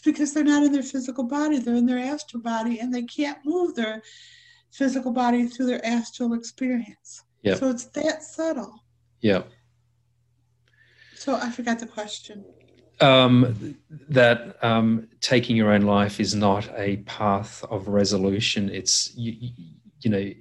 because 0.05 0.33
they're 0.33 0.43
not 0.43 0.63
in 0.63 0.71
their 0.71 0.83
physical 0.83 1.23
body; 1.23 1.57
they're 1.59 1.75
in 1.75 1.85
their 1.85 1.99
astral 1.99 2.41
body, 2.41 2.79
and 2.79 2.93
they 2.93 3.03
can't 3.03 3.39
move 3.45 3.75
their 3.75 4.01
physical 4.71 5.11
body 5.11 5.47
through 5.47 5.65
their 5.65 5.85
astral 5.85 6.33
experience. 6.33 7.23
Yeah. 7.41 7.55
So 7.55 7.69
it's 7.69 7.85
that 7.85 8.23
subtle. 8.23 8.73
yeah 9.21 9.43
So 11.15 11.35
I 11.35 11.49
forgot 11.51 11.79
the 11.79 11.87
question. 11.87 12.43
um, 13.01 13.75
that 14.09 14.39
um, 14.63 15.07
taking 15.21 15.55
your 15.55 15.71
own 15.71 15.81
life 15.81 16.19
is 16.19 16.33
not 16.33 16.69
a 16.77 16.97
path 17.19 17.63
of 17.69 17.87
resolution 17.89 18.69
it's 18.69 19.13
you, 19.15 19.31
you, 19.39 19.51
you 20.01 20.09
know 20.09 20.31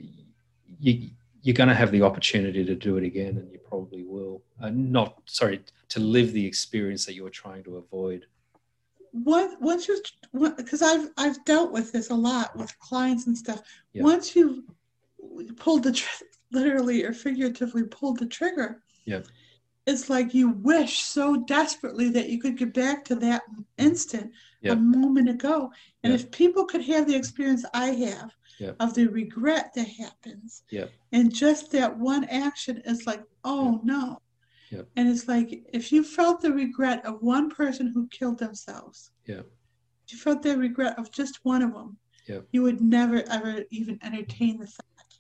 you, 0.79 1.11
you're 1.43 1.55
going 1.55 1.69
to 1.69 1.75
have 1.75 1.91
the 1.91 2.03
opportunity 2.03 2.65
to 2.65 2.75
do 2.75 2.97
it 2.97 3.05
again 3.05 3.35
and 3.39 3.51
you 3.53 3.59
probably 3.59 4.05
will 4.05 4.43
uh, 4.63 4.71
not 4.71 5.21
sorry 5.27 5.61
to 5.89 6.01
live 6.01 6.33
the 6.33 6.47
experience 6.47 7.05
that 7.07 7.15
you're 7.15 7.31
trying 7.45 7.63
to 7.65 7.77
avoid 7.77 8.25
Once 9.15 9.55
once 9.61 9.87
you 9.87 10.03
because 10.57 10.83
I've 10.83 11.09
I've 11.17 11.43
dealt 11.45 11.71
with 11.71 11.93
this 11.93 12.11
a 12.11 12.15
lot 12.15 12.57
with 12.57 12.77
clients 12.81 13.29
and 13.29 13.39
stuff. 13.39 13.63
Yeah. 13.93 14.03
Once 14.03 14.35
you've 14.35 14.65
pulled 15.57 15.85
the 15.85 15.93
tr- 15.93 16.25
literally 16.51 17.05
or 17.05 17.13
figuratively 17.13 17.85
pulled 17.85 18.19
the 18.19 18.27
trigger. 18.27 18.83
Yeah. 19.05 19.21
It's 19.87 20.11
like 20.11 20.35
you 20.35 20.49
wish 20.51 21.05
so 21.05 21.37
desperately 21.37 22.09
that 22.11 22.29
you 22.29 22.41
could 22.41 22.57
get 22.57 22.75
back 22.75 23.05
to 23.05 23.15
that 23.17 23.43
instant 23.79 24.33
Yeah. 24.63 24.73
a 24.73 24.77
moment 24.77 25.29
ago. 25.29 25.71
And 26.03 26.13
Yeah. 26.13 26.19
if 26.19 26.31
people 26.33 26.65
could 26.65 26.83
have 26.83 27.07
the 27.07 27.15
experience 27.15 27.65
I 27.73 27.87
have 27.91 28.35
of 28.81 28.95
the 28.95 29.07
regret 29.09 29.73
that 29.75 29.87
happens, 29.89 30.63
Yeah. 30.71 30.87
and 31.13 31.33
just 31.33 31.71
that 31.73 31.97
one 31.97 32.25
action 32.25 32.79
is 32.85 33.07
like, 33.07 33.23
oh 33.45 33.81
no. 33.85 34.21
Yeah. 34.75 34.83
And 34.97 35.09
it's 35.09 35.29
like 35.29 35.63
if 35.73 35.93
you 35.93 36.03
felt 36.03 36.41
the 36.41 36.53
regret 36.53 37.05
of 37.07 37.23
one 37.23 37.49
person 37.51 37.87
who 37.93 38.09
killed 38.09 38.39
themselves, 38.39 39.11
Yeah. 39.27 39.43
if 40.05 40.13
you 40.13 40.19
felt 40.19 40.43
the 40.43 40.57
regret 40.59 40.99
of 40.99 41.11
just 41.13 41.45
one 41.45 41.63
of 41.63 41.73
them, 41.73 41.97
Yeah. 42.27 42.41
you 42.53 42.63
would 42.63 42.81
never 42.81 43.23
ever 43.37 43.65
even 43.71 43.99
entertain 44.03 44.59
the 44.59 44.67
thought. 44.67 45.11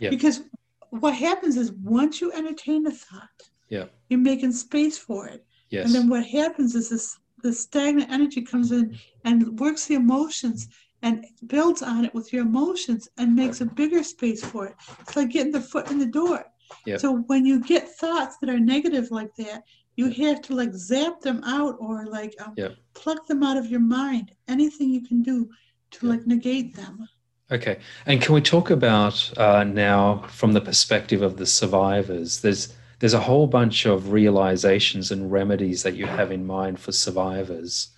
Yeah. 0.00 0.10
Because 0.10 0.42
what 0.90 1.14
happens 1.14 1.56
is 1.56 1.72
once 1.72 2.20
you 2.20 2.30
entertain 2.32 2.82
the 2.82 2.92
thought, 2.92 3.40
Yeah. 3.68 3.86
you're 4.08 4.20
making 4.32 4.52
space 4.52 4.98
for 4.98 5.26
it. 5.28 5.44
yes 5.70 5.86
And 5.86 5.94
then 5.94 6.08
what 6.08 6.24
happens 6.26 6.74
is 6.74 6.90
this 6.90 7.18
the 7.42 7.52
stagnant 7.52 8.10
energy 8.10 8.42
comes 8.42 8.70
in 8.72 8.96
and 9.24 9.58
works 9.60 9.86
the 9.86 9.94
emotions 9.94 10.68
and 11.02 11.26
builds 11.46 11.82
on 11.82 12.04
it 12.06 12.14
with 12.14 12.32
your 12.32 12.42
emotions 12.42 13.08
and 13.18 13.34
makes 13.36 13.60
a 13.60 13.66
bigger 13.66 14.02
space 14.02 14.42
for 14.42 14.66
it. 14.68 14.74
It's 15.00 15.16
like 15.16 15.30
getting 15.30 15.52
the 15.52 15.60
foot 15.60 15.90
in 15.90 15.98
the 15.98 16.06
door. 16.20 16.38
Yep. 16.86 17.00
So 17.00 17.18
when 17.26 17.44
you 17.46 17.60
get 17.60 17.88
thoughts 17.88 18.36
that 18.40 18.50
are 18.50 18.58
negative 18.58 19.10
like 19.10 19.34
that, 19.36 19.62
you 19.96 20.10
have 20.10 20.42
to 20.42 20.54
like 20.54 20.72
zap 20.74 21.20
them 21.20 21.42
out 21.44 21.76
or 21.78 22.06
like 22.06 22.34
um, 22.44 22.54
Yep. 22.56 22.76
pluck 22.94 23.26
them 23.26 23.42
out 23.42 23.56
of 23.56 23.66
your 23.66 23.80
mind. 23.80 24.32
Anything 24.48 24.90
you 24.90 25.02
can 25.02 25.22
do 25.22 25.48
to 25.92 26.06
like 26.06 26.26
negate 26.26 26.74
them. 26.74 27.08
Okay, 27.52 27.78
and 28.06 28.20
can 28.22 28.34
we 28.34 28.40
talk 28.40 28.70
about 28.70 29.30
uh, 29.38 29.64
now 29.64 30.24
from 30.28 30.52
the 30.52 30.60
perspective 30.60 31.22
of 31.22 31.36
the 31.36 31.46
survivors? 31.46 32.40
There's 32.40 32.74
there's 33.00 33.14
a 33.14 33.20
whole 33.20 33.46
bunch 33.46 33.84
of 33.84 34.12
realizations 34.12 35.10
and 35.10 35.30
remedies 35.30 35.82
that 35.82 35.94
you 35.94 36.06
have 36.06 36.32
in 36.32 36.46
mind 36.46 36.80
for 36.80 36.90
survivors, 36.90 37.88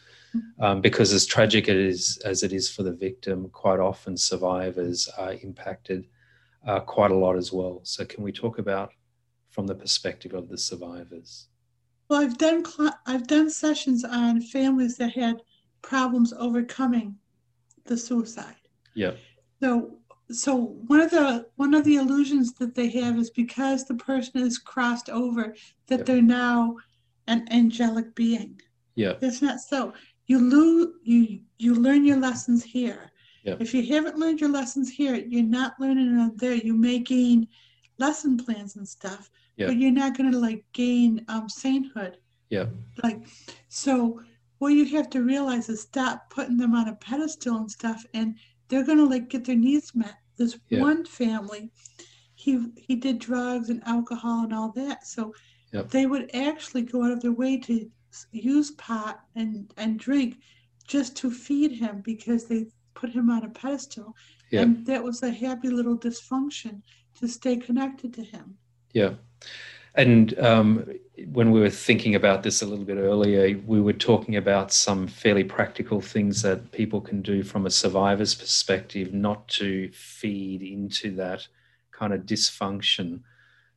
um, 0.58 0.80
because 0.80 1.12
as 1.12 1.26
tragic 1.26 1.68
it 1.68 1.76
is 1.76 2.18
as 2.24 2.42
it 2.42 2.52
is 2.52 2.68
for 2.68 2.82
the 2.82 2.92
victim, 2.92 3.48
quite 3.50 3.78
often 3.78 4.16
survivors 4.16 5.08
are 5.16 5.34
impacted 5.34 6.06
uh, 6.66 6.80
quite 6.80 7.10
a 7.10 7.14
lot 7.16 7.36
as 7.36 7.52
well. 7.52 7.80
So 7.84 8.04
can 8.04 8.22
we 8.22 8.32
talk 8.32 8.58
about 8.58 8.92
from 9.50 9.66
the 9.66 9.74
perspective 9.74 10.34
of 10.34 10.48
the 10.48 10.58
survivors? 10.58 11.48
Well, 12.08 12.20
I've 12.20 12.38
done 12.38 12.64
cl- 12.64 12.98
I've 13.06 13.26
done 13.26 13.50
sessions 13.50 14.04
on 14.04 14.40
families 14.40 14.96
that 14.98 15.12
had 15.12 15.42
problems 15.82 16.32
overcoming 16.32 17.16
the 17.84 17.96
suicide. 17.96 18.56
Yeah, 18.94 19.12
So, 19.62 19.98
so 20.30 20.54
one 20.56 21.00
of 21.00 21.10
the 21.10 21.46
one 21.56 21.74
of 21.74 21.84
the 21.84 21.96
illusions 21.96 22.54
that 22.54 22.74
they 22.74 22.88
have 22.90 23.16
is 23.18 23.30
because 23.30 23.84
the 23.84 23.94
person 23.94 24.40
is 24.42 24.58
crossed 24.58 25.08
over 25.08 25.54
that 25.88 25.98
Yep. 25.98 26.06
they're 26.06 26.22
now 26.22 26.76
an 27.28 27.46
angelic 27.50 28.14
being. 28.14 28.60
yeah, 28.94 29.14
It's 29.20 29.42
not 29.42 29.60
so. 29.60 29.92
You 30.26 30.38
lose 30.38 30.88
you 31.04 31.40
you 31.58 31.74
learn 31.74 32.04
your 32.04 32.18
lessons 32.18 32.64
here. 32.64 33.12
Yep. 33.46 33.60
If 33.60 33.72
you 33.72 33.86
haven't 33.94 34.18
learned 34.18 34.40
your 34.40 34.50
lessons 34.50 34.90
here, 34.90 35.14
you're 35.14 35.44
not 35.44 35.78
learning 35.78 36.16
them 36.16 36.32
there. 36.36 36.54
You 36.54 36.74
may 36.74 36.98
gain 36.98 37.46
lesson 37.98 38.36
plans 38.36 38.74
and 38.76 38.86
stuff, 38.86 39.30
Yep. 39.56 39.68
but 39.68 39.76
you're 39.76 39.92
not 39.92 40.16
going 40.16 40.32
to 40.32 40.38
like 40.38 40.64
gain 40.72 41.24
um, 41.28 41.48
sainthood. 41.48 42.18
yeah, 42.50 42.66
Like, 43.04 43.20
so 43.68 44.20
what 44.58 44.68
you 44.68 44.84
have 44.96 45.08
to 45.10 45.22
realize 45.22 45.68
is 45.68 45.82
stop 45.82 46.28
putting 46.30 46.56
them 46.56 46.74
on 46.74 46.88
a 46.88 46.94
pedestal 46.96 47.56
and 47.58 47.70
stuff, 47.70 48.04
and 48.14 48.36
they're 48.68 48.84
gonna 48.84 49.04
like 49.04 49.28
get 49.28 49.44
their 49.44 49.56
needs 49.56 49.94
met. 49.94 50.14
This 50.36 50.58
Yeah. 50.68 50.80
one 50.80 51.04
family, 51.04 51.70
he 52.34 52.66
he 52.76 52.96
did 52.96 53.18
drugs 53.18 53.68
and 53.70 53.82
alcohol 53.84 54.44
and 54.44 54.52
all 54.54 54.72
that, 54.72 55.06
so 55.06 55.32
Yep. 55.72 55.90
they 55.90 56.06
would 56.06 56.30
actually 56.34 56.82
go 56.82 57.04
out 57.04 57.12
of 57.12 57.20
their 57.20 57.32
way 57.32 57.58
to 57.58 57.90
use 58.32 58.70
pot 58.72 59.20
and 59.34 59.72
and 59.76 59.98
drink 59.98 60.38
just 60.86 61.16
to 61.16 61.30
feed 61.30 61.72
him 61.72 62.00
because 62.00 62.46
they 62.46 62.66
put 63.00 63.10
him 63.10 63.30
on 63.30 63.44
a 63.44 63.48
pedestal, 63.60 64.08
Yeah. 64.50 64.62
and 64.62 64.84
that 64.86 65.02
was 65.04 65.22
a 65.22 65.30
happy 65.30 65.68
little 65.78 65.98
dysfunction 66.06 66.74
to 67.18 67.28
stay 67.28 67.56
connected 67.56 68.10
to 68.14 68.22
him. 68.22 68.46
yeah. 68.92 69.14
And 69.94 70.38
um, 70.38 70.68
when 71.32 71.50
we 71.52 71.60
were 71.60 71.70
thinking 71.70 72.14
about 72.16 72.42
this 72.42 72.60
a 72.60 72.66
little 72.66 72.84
bit 72.84 72.98
earlier, 72.98 73.58
we 73.66 73.80
were 73.80 73.94
talking 74.10 74.36
about 74.36 74.70
some 74.70 75.06
fairly 75.06 75.44
practical 75.44 76.02
things 76.02 76.42
that 76.42 76.70
people 76.70 77.00
can 77.00 77.22
do 77.22 77.42
from 77.42 77.64
a 77.64 77.70
survivor's 77.70 78.34
perspective, 78.34 79.14
not 79.14 79.48
to 79.60 79.90
feed 79.92 80.60
into 80.60 81.16
that 81.16 81.48
kind 81.92 82.12
of 82.12 82.26
dysfunction. 82.26 83.20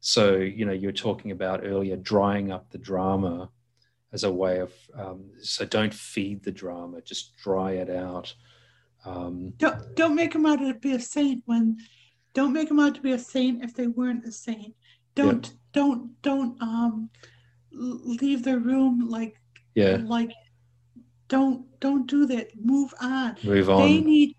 So, 0.02 0.36
you 0.36 0.66
know, 0.66 0.74
you're 0.74 0.92
talking 1.08 1.32
about 1.32 1.62
earlier 1.64 1.96
drying 1.96 2.52
up 2.52 2.70
the 2.70 2.78
drama 2.78 3.50
as 4.12 4.26
a 4.26 4.32
way 4.32 4.60
of, 4.60 4.74
um, 4.96 5.24
so 5.42 5.64
don't 5.64 5.94
feed 5.94 6.44
the 6.44 6.52
drama, 6.52 7.00
just 7.02 7.38
dry 7.38 7.72
it 7.84 7.90
out. 7.90 8.34
Um, 9.06 9.54
don't 9.58 9.96
don't 9.96 10.16
make 10.16 10.34
them 10.34 10.46
out 10.46 10.60
to 10.60 10.74
be 10.74 10.94
a 10.94 11.00
saint 11.00 11.44
when, 11.46 11.78
don't 12.34 12.54
make 12.54 12.68
them 12.68 12.80
out 12.80 12.96
to 12.96 13.02
be 13.02 13.14
a 13.14 13.20
saint 13.20 13.64
if 13.64 13.74
they 13.74 13.88
weren't 13.88 14.26
a 14.26 14.32
saint. 14.32 14.76
Don't 15.16 15.48
yeah. 15.48 15.54
don't 15.74 16.22
don't 16.22 16.62
um 16.62 17.10
leave 17.72 18.44
the 18.44 18.60
room 18.60 19.08
like 19.10 19.40
yeah 19.76 19.98
like 20.04 20.32
don't 21.28 21.66
don't 21.80 22.08
do 22.08 22.26
that. 22.28 22.50
Move 22.60 22.94
on. 23.00 23.38
Move 23.44 23.70
on. 23.70 23.82
They 23.82 24.02
need 24.02 24.36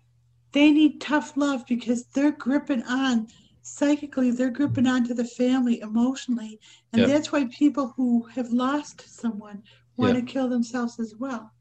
they 0.51 0.71
need 0.71 1.01
tough 1.01 1.35
love 1.37 1.65
because 1.67 2.05
they're 2.07 2.31
gripping 2.31 2.83
on 2.83 3.27
psychically 3.63 4.31
they're 4.31 4.49
gripping 4.49 4.87
onto 4.87 5.13
the 5.13 5.23
family 5.23 5.79
emotionally 5.81 6.59
and 6.93 7.03
that's 7.03 7.31
why 7.31 7.45
people 7.45 7.93
who 7.95 8.23
have 8.23 8.51
lost 8.51 9.03
someone 9.07 9.61
want 9.97 10.15
to 10.15 10.21
kill 10.23 10.49
themselves 10.49 10.99
as 10.99 11.15
well 11.15 11.51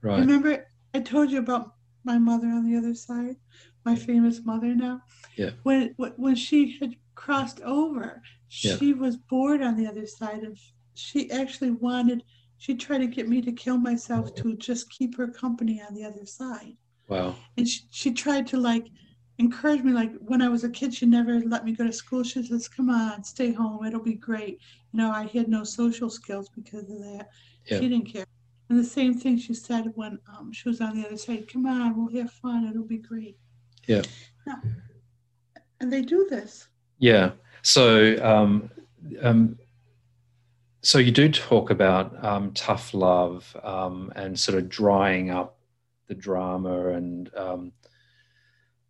right 0.00 0.18
remember 0.20 0.66
i 0.94 1.00
told 1.00 1.30
you 1.30 1.38
about 1.38 1.73
my 2.04 2.18
mother 2.18 2.48
on 2.48 2.68
the 2.70 2.76
other 2.76 2.94
side 2.94 3.36
my 3.84 3.94
famous 3.94 4.40
mother 4.44 4.74
now. 4.74 5.02
Yeah. 5.36 5.50
When 5.62 5.94
when 5.96 6.36
she 6.36 6.78
had 6.78 6.96
crossed 7.14 7.60
over 7.62 8.22
she 8.48 8.92
was 8.92 9.16
bored 9.16 9.62
on 9.62 9.76
the 9.76 9.86
other 9.86 10.06
side 10.06 10.42
and 10.42 10.56
she 10.94 11.30
actually 11.30 11.70
wanted 11.70 12.22
she 12.58 12.74
tried 12.74 12.98
to 12.98 13.06
get 13.06 13.28
me 13.28 13.42
to 13.42 13.52
kill 13.52 13.78
myself 13.78 14.34
to 14.36 14.56
just 14.56 14.88
keep 14.90 15.16
her 15.16 15.28
company 15.28 15.82
on 15.86 15.94
the 15.94 16.04
other 16.04 16.24
side. 16.24 16.76
Wow. 17.08 17.34
And 17.56 17.68
she, 17.68 17.82
she 17.90 18.12
tried 18.12 18.46
to 18.48 18.58
like 18.58 18.86
encourage 19.38 19.82
me 19.82 19.92
like 19.92 20.12
when 20.20 20.40
i 20.40 20.48
was 20.48 20.62
a 20.62 20.70
kid 20.70 20.94
she 20.94 21.06
never 21.06 21.40
let 21.40 21.64
me 21.64 21.72
go 21.72 21.84
to 21.84 21.92
school. 21.92 22.22
She 22.22 22.42
says 22.42 22.68
come 22.68 22.90
on 22.90 23.24
stay 23.24 23.52
home. 23.52 23.84
It'll 23.84 24.00
be 24.00 24.14
great. 24.14 24.60
You 24.92 24.98
know 24.98 25.10
i 25.10 25.26
had 25.26 25.48
no 25.48 25.64
social 25.64 26.10
skills 26.10 26.48
because 26.48 26.90
of 26.90 27.00
that. 27.00 27.28
Yeah. 27.66 27.80
she 27.80 27.88
didn't 27.88 28.12
care 28.12 28.26
and 28.68 28.78
the 28.78 28.84
same 28.84 29.14
thing 29.14 29.36
she 29.38 29.54
said 29.54 29.92
when 29.94 30.18
um, 30.28 30.52
she 30.52 30.68
was 30.68 30.80
on 30.80 31.00
the 31.00 31.06
other 31.06 31.16
side 31.16 31.50
come 31.52 31.66
on 31.66 31.96
we'll 31.96 32.22
have 32.22 32.32
fun 32.32 32.66
it'll 32.68 32.84
be 32.84 32.98
great. 32.98 33.36
Yeah. 33.86 34.02
Now, 34.46 34.60
and 35.80 35.92
they 35.92 36.02
do 36.02 36.26
this. 36.30 36.68
Yeah. 36.98 37.32
So 37.62 38.16
um, 38.24 38.70
um, 39.22 39.58
so 40.82 40.98
you 40.98 41.12
do 41.12 41.30
talk 41.30 41.70
about 41.70 42.22
um, 42.24 42.52
tough 42.52 42.94
love 42.94 43.56
um, 43.62 44.12
and 44.16 44.38
sort 44.38 44.58
of 44.58 44.68
drying 44.68 45.30
up 45.30 45.58
the 46.08 46.14
drama 46.14 46.88
and 46.88 47.30
um, 47.34 47.72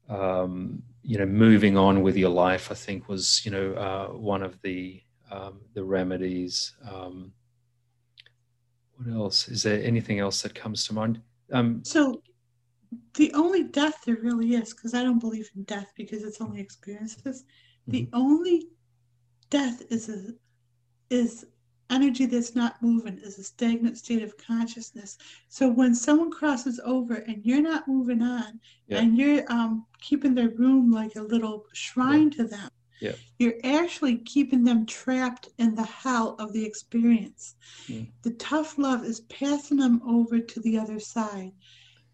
um, 0.08 0.82
you 1.02 1.18
know, 1.18 1.26
moving 1.26 1.76
on 1.76 2.02
with 2.02 2.16
your 2.16 2.30
life, 2.30 2.70
I 2.70 2.74
think 2.74 3.08
was, 3.08 3.42
you 3.44 3.50
know, 3.50 3.72
uh, 3.74 4.06
one 4.16 4.42
of 4.42 4.60
the 4.62 5.02
um, 5.30 5.60
the 5.74 5.84
remedies. 5.84 6.74
Um, 6.90 7.32
what 9.04 9.14
else? 9.16 9.48
Is 9.48 9.62
there 9.62 9.82
anything 9.82 10.18
else 10.18 10.42
that 10.42 10.54
comes 10.54 10.86
to 10.86 10.94
mind? 10.94 11.20
Um, 11.52 11.82
so, 11.84 12.22
the 13.14 13.32
only 13.34 13.64
death 13.64 14.02
there 14.04 14.16
really 14.16 14.54
is, 14.54 14.72
because 14.72 14.94
I 14.94 15.02
don't 15.02 15.18
believe 15.18 15.50
in 15.56 15.64
death 15.64 15.92
because 15.96 16.22
it's 16.22 16.40
only 16.40 16.60
experiences. 16.60 17.44
Mm-hmm. 17.88 17.90
The 17.90 18.08
only 18.12 18.68
death 19.50 19.82
is 19.90 20.08
a, 20.08 20.32
is 21.10 21.46
energy 21.90 22.26
that's 22.26 22.54
not 22.54 22.80
moving 22.82 23.18
is 23.18 23.38
a 23.38 23.44
stagnant 23.44 23.98
state 23.98 24.22
of 24.22 24.36
consciousness. 24.38 25.18
So 25.48 25.68
when 25.68 25.94
someone 25.94 26.30
crosses 26.30 26.80
over 26.84 27.14
and 27.14 27.44
you're 27.44 27.62
not 27.62 27.86
moving 27.86 28.22
on 28.22 28.60
yeah. 28.88 28.98
and 28.98 29.16
you're 29.18 29.44
um, 29.52 29.86
keeping 30.00 30.34
their 30.34 30.48
room 30.50 30.90
like 30.90 31.16
a 31.16 31.22
little 31.22 31.66
shrine 31.72 32.30
yeah. 32.30 32.38
to 32.38 32.44
them, 32.48 32.70
yeah. 33.04 33.12
you're 33.38 33.60
actually 33.64 34.16
keeping 34.18 34.64
them 34.64 34.86
trapped 34.86 35.48
in 35.58 35.74
the 35.74 35.84
hell 35.84 36.36
of 36.38 36.52
the 36.52 36.64
experience. 36.64 37.54
Mm. 37.86 38.08
The 38.22 38.30
tough 38.32 38.78
love 38.78 39.04
is 39.04 39.20
passing 39.22 39.76
them 39.76 40.00
over 40.06 40.38
to 40.38 40.60
the 40.60 40.78
other 40.78 40.98
side, 40.98 41.52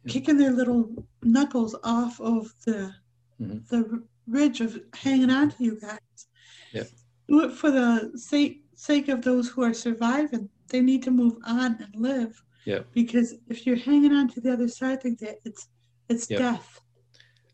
kicking 0.09 0.37
their 0.37 0.51
little 0.51 0.91
knuckles 1.23 1.77
off 1.85 2.21
of 2.21 2.53
the 2.67 2.93
mm-hmm. 3.41 3.59
the 3.69 4.03
ridge 4.27 4.61
of 4.61 4.79
hanging 4.95 5.31
on 5.31 5.51
to 5.51 5.65
you 5.65 5.79
guys. 5.81 6.27
Yeah. 6.73 6.85
Do 7.29 7.45
it 7.45 7.53
for 7.53 7.71
the 7.71 8.13
sake 8.17 8.65
sake 8.75 9.09
of 9.09 9.23
those 9.23 9.49
who 9.49 9.63
are 9.63 9.75
surviving, 9.75 10.49
they 10.69 10.81
need 10.81 11.03
to 11.05 11.11
move 11.11 11.37
on 11.47 11.79
and 11.81 11.95
live. 11.95 12.43
Yeah. 12.65 12.81
Because 12.93 13.35
if 13.49 13.67
you're 13.67 13.77
hanging 13.77 14.13
on 14.13 14.29
to 14.31 14.41
the 14.41 14.53
other 14.53 14.69
side 14.69 15.05
like 15.05 15.19
that, 15.19 15.39
it's 15.45 15.69
it's 16.09 16.29
yep. 16.29 16.41
death. 16.41 16.81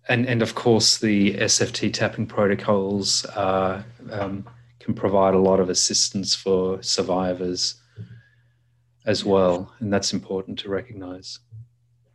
And 0.08 0.26
and 0.26 0.42
of 0.42 0.54
course 0.54 0.98
the 0.98 1.34
SFT 1.34 1.92
tapping 1.92 2.26
protocols 2.26 3.24
uh, 3.26 3.82
um, 4.10 4.48
can 4.78 4.94
provide 4.94 5.34
a 5.34 5.38
lot 5.38 5.60
of 5.60 5.68
assistance 5.68 6.34
for 6.34 6.82
survivors 6.82 7.74
as 9.04 9.24
well, 9.24 9.72
and 9.80 9.92
that's 9.92 10.12
important 10.12 10.58
to 10.60 10.68
recognize. 10.68 11.38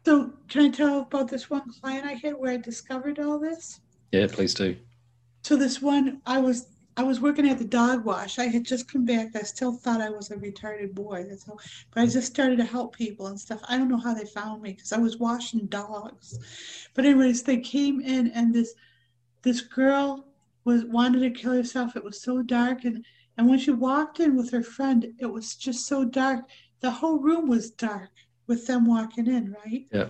So, 0.06 0.34
can 0.50 0.66
I 0.66 0.70
tell 0.70 1.02
about 1.02 1.30
this 1.30 1.50
one 1.50 1.72
client 1.80 2.06
I 2.06 2.14
had 2.14 2.34
where 2.34 2.54
I 2.54 2.58
discovered 2.58 3.20
all 3.20 3.40
this? 3.40 3.80
Yeah, 4.12 4.28
please 4.30 4.54
do. 4.54 4.76
So 5.44 5.56
this 5.56 5.82
one, 5.82 6.22
I 6.26 6.40
was 6.40 6.68
I 6.98 7.04
was 7.04 7.22
working 7.22 7.48
at 7.50 7.58
the 7.58 7.66
dog 7.66 8.04
wash. 8.04 8.38
I 8.38 8.48
had 8.48 8.66
just 8.66 8.92
come 8.92 9.06
back. 9.06 9.36
I 9.36 9.44
still 9.44 9.74
thought 9.74 10.02
I 10.02 10.10
was 10.10 10.30
a 10.30 10.36
retarded 10.36 10.94
boy. 10.94 11.26
That's 11.28 11.46
how, 11.46 11.58
but 11.94 12.02
I 12.02 12.06
just 12.06 12.28
started 12.28 12.58
to 12.58 12.66
help 12.66 12.96
people 12.96 13.28
and 13.28 13.40
stuff. 13.40 13.62
I 13.68 13.78
don't 13.78 13.90
know 13.90 13.98
how 13.98 14.14
they 14.14 14.26
found 14.26 14.62
me 14.62 14.74
because 14.74 14.92
I 14.92 14.98
was 14.98 15.18
washing 15.18 15.68
dogs. 15.68 16.38
But 16.94 17.06
anyways, 17.06 17.44
they 17.44 17.58
came 17.58 18.02
in 18.02 18.28
and 18.32 18.54
this 18.54 18.74
this 19.44 19.62
girl 19.62 20.26
was 20.66 20.86
wanted 20.86 21.22
to 21.22 21.42
kill 21.42 21.54
herself. 21.54 21.96
It 21.96 22.04
was 22.04 22.22
so 22.22 22.42
dark 22.42 22.84
and 22.84 23.06
and 23.38 23.50
when 23.50 23.60
she 23.60 23.72
walked 23.72 24.20
in 24.20 24.36
with 24.36 24.52
her 24.52 24.64
friend, 24.64 25.14
it 25.18 25.26
was 25.26 25.56
just 25.56 25.88
so 25.88 26.04
dark. 26.04 26.46
The 26.82 26.92
whole 26.92 27.20
room 27.20 27.48
was 27.48 27.72
dark 27.72 28.10
with 28.48 28.68
them 28.68 28.86
walking 28.86 29.28
in, 29.28 29.56
right? 29.66 29.88
Yeah. 29.92 30.10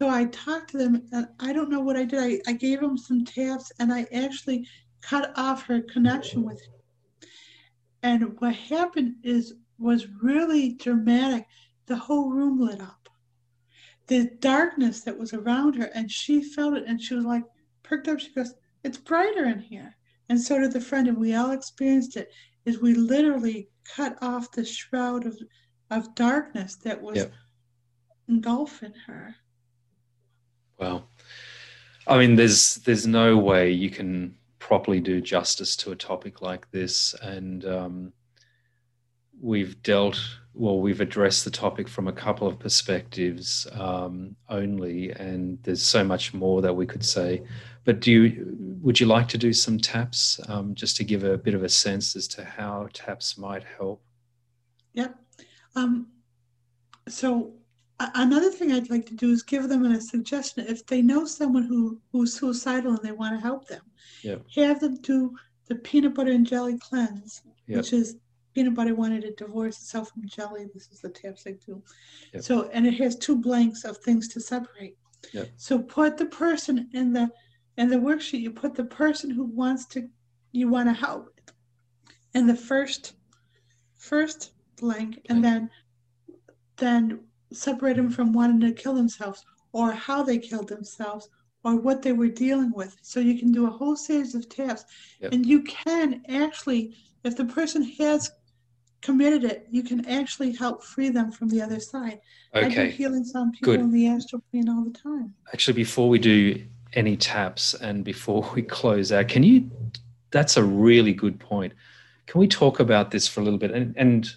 So 0.00 0.08
I 0.08 0.26
talked 0.26 0.70
to 0.70 0.78
them 0.78 1.06
and 1.12 1.28
I 1.40 1.52
don't 1.52 1.70
know 1.70 1.80
what 1.80 1.96
I 1.96 2.04
did. 2.04 2.20
I, 2.20 2.50
I 2.50 2.52
gave 2.54 2.80
them 2.80 2.98
some 2.98 3.24
taps 3.24 3.72
and 3.78 3.92
I 3.92 4.06
actually 4.12 4.66
cut 5.02 5.32
off 5.36 5.64
her 5.64 5.80
connection 5.80 6.42
with 6.42 6.60
him. 6.60 6.74
And 8.02 8.40
what 8.40 8.54
happened 8.54 9.16
is 9.22 9.54
was 9.78 10.08
really 10.22 10.74
dramatic. 10.74 11.46
The 11.86 11.96
whole 11.96 12.30
room 12.30 12.60
lit 12.60 12.80
up. 12.80 13.08
The 14.06 14.30
darkness 14.40 15.02
that 15.02 15.18
was 15.18 15.32
around 15.32 15.74
her, 15.74 15.90
and 15.94 16.10
she 16.10 16.42
felt 16.42 16.74
it, 16.74 16.84
and 16.86 17.00
she 17.00 17.14
was 17.14 17.24
like 17.24 17.44
perked 17.82 18.08
up. 18.08 18.20
She 18.20 18.32
goes, 18.32 18.54
"It's 18.84 18.98
brighter 18.98 19.46
in 19.46 19.58
here." 19.58 19.96
And 20.28 20.40
so 20.40 20.58
did 20.60 20.72
the 20.72 20.80
friend, 20.80 21.08
and 21.08 21.18
we 21.18 21.34
all 21.34 21.50
experienced 21.50 22.16
it. 22.16 22.30
Is 22.64 22.80
we 22.80 22.94
literally 22.94 23.68
cut 23.84 24.16
off 24.22 24.52
the 24.52 24.64
shroud 24.64 25.26
of 25.26 25.36
of 25.90 26.14
darkness 26.14 26.76
that 26.76 27.00
was 27.00 27.16
yep. 27.16 27.32
engulfing 28.28 28.94
her. 29.06 29.34
Wow. 30.78 31.04
I 32.06 32.18
mean, 32.18 32.36
there's 32.36 32.76
there's 32.76 33.06
no 33.06 33.36
way 33.36 33.70
you 33.70 33.90
can 33.90 34.36
properly 34.58 35.00
do 35.00 35.20
justice 35.20 35.76
to 35.76 35.92
a 35.92 35.96
topic 35.96 36.42
like 36.42 36.70
this. 36.70 37.14
And 37.22 37.64
um, 37.64 38.12
we've 39.40 39.82
dealt, 39.82 40.20
well, 40.54 40.80
we've 40.80 41.00
addressed 41.00 41.44
the 41.44 41.50
topic 41.50 41.88
from 41.88 42.08
a 42.08 42.12
couple 42.12 42.46
of 42.46 42.58
perspectives 42.58 43.66
um, 43.72 44.36
only, 44.48 45.10
and 45.10 45.58
there's 45.62 45.82
so 45.82 46.02
much 46.02 46.32
more 46.32 46.62
that 46.62 46.74
we 46.74 46.86
could 46.86 47.04
say. 47.04 47.42
But 47.84 48.00
do 48.00 48.10
you, 48.10 48.56
would 48.80 48.98
you 48.98 49.06
like 49.06 49.28
to 49.28 49.38
do 49.38 49.52
some 49.52 49.78
taps 49.78 50.40
um, 50.48 50.74
just 50.74 50.96
to 50.96 51.04
give 51.04 51.22
a 51.24 51.38
bit 51.38 51.54
of 51.54 51.62
a 51.62 51.68
sense 51.68 52.16
as 52.16 52.26
to 52.28 52.44
how 52.44 52.88
taps 52.92 53.38
might 53.38 53.64
help? 53.64 54.02
Yep. 54.94 55.14
Um, 55.76 56.08
so 57.08 57.52
another 58.00 58.50
thing 58.50 58.72
I'd 58.72 58.90
like 58.90 59.06
to 59.06 59.14
do 59.14 59.30
is 59.30 59.42
give 59.42 59.68
them 59.68 59.84
a 59.84 60.00
suggestion 60.00 60.66
if 60.66 60.86
they 60.86 61.02
know 61.02 61.24
someone 61.24 61.64
who 61.64 62.00
who's 62.12 62.34
suicidal 62.34 62.92
and 62.92 63.02
they 63.02 63.12
want 63.12 63.36
to 63.36 63.40
help 63.40 63.66
them. 63.66 63.82
Yeah. 64.22 64.36
Have 64.54 64.80
them 64.80 64.96
do 65.00 65.34
the 65.66 65.76
peanut 65.76 66.14
butter 66.14 66.32
and 66.32 66.46
jelly 66.46 66.78
cleanse, 66.78 67.42
which 67.66 67.92
is 67.92 68.16
peanut 68.54 68.74
butter 68.74 68.94
wanted 68.94 69.22
to 69.22 69.32
divorce 69.32 69.76
itself 69.76 70.10
from 70.10 70.26
jelly. 70.26 70.66
This 70.72 70.88
is 70.92 71.00
the 71.00 71.08
taps 71.08 71.44
I 71.46 71.52
do. 71.64 71.82
Yep. 72.34 72.42
So 72.42 72.68
and 72.72 72.86
it 72.86 72.94
has 72.94 73.16
two 73.16 73.36
blanks 73.36 73.84
of 73.84 73.98
things 73.98 74.28
to 74.28 74.40
separate. 74.40 74.96
So 75.56 75.78
put 75.78 76.16
the 76.16 76.26
person 76.26 76.88
in 76.92 77.12
the 77.12 77.30
in 77.76 77.88
the 77.88 77.96
worksheet. 77.96 78.40
You 78.40 78.50
put 78.50 78.74
the 78.74 78.84
person 78.84 79.30
who 79.30 79.44
wants 79.44 79.86
to 79.86 80.08
you 80.52 80.68
want 80.68 80.88
to 80.88 80.94
help 80.94 81.40
in 82.34 82.46
the 82.46 82.56
first 82.56 83.14
first 83.94 84.52
blank, 84.76 85.20
and 85.28 85.44
then 85.44 85.70
then 86.76 87.20
separate 87.52 87.96
them 87.96 88.10
from 88.10 88.32
wanting 88.32 88.60
to 88.60 88.72
kill 88.72 88.94
themselves 88.94 89.44
or 89.72 89.92
how 89.92 90.22
they 90.22 90.38
killed 90.38 90.68
themselves 90.68 91.28
or 91.64 91.76
what 91.76 92.02
they 92.02 92.12
were 92.12 92.28
dealing 92.28 92.72
with. 92.72 92.96
So 93.02 93.20
you 93.20 93.38
can 93.38 93.52
do 93.52 93.66
a 93.66 93.70
whole 93.70 93.96
series 93.96 94.34
of 94.34 94.48
taps 94.48 94.84
yep. 95.20 95.32
and 95.32 95.44
you 95.44 95.62
can 95.62 96.22
actually, 96.28 96.96
if 97.24 97.36
the 97.36 97.44
person 97.44 97.82
has 97.98 98.30
committed 99.02 99.44
it, 99.44 99.66
you 99.70 99.82
can 99.82 100.06
actually 100.06 100.52
help 100.52 100.82
free 100.82 101.08
them 101.10 101.30
from 101.30 101.48
the 101.48 101.60
other 101.62 101.80
side. 101.80 102.20
I 102.54 102.62
do 102.62 102.66
Okay. 102.66 102.90
healings 102.90 103.34
on 103.34 103.52
people 103.52 103.74
Good. 103.74 103.80
in 103.80 103.90
the 103.90 104.08
astral 104.08 104.42
plane 104.50 104.68
all 104.68 104.84
the 104.84 104.98
time. 104.98 105.34
Actually, 105.52 105.74
before 105.74 106.08
we 106.08 106.18
do 106.18 106.64
any 106.94 107.16
taps 107.16 107.74
and 107.74 108.04
before 108.04 108.50
we 108.54 108.62
close 108.62 109.12
out, 109.12 109.28
can 109.28 109.42
you? 109.42 109.70
That's 110.30 110.56
a 110.56 110.64
really 110.64 111.12
good 111.12 111.38
point. 111.38 111.72
Can 112.26 112.40
we 112.40 112.48
talk 112.48 112.80
about 112.80 113.10
this 113.10 113.28
for 113.28 113.40
a 113.40 113.44
little 113.44 113.58
bit? 113.58 113.70
And, 113.70 113.94
and 113.96 114.28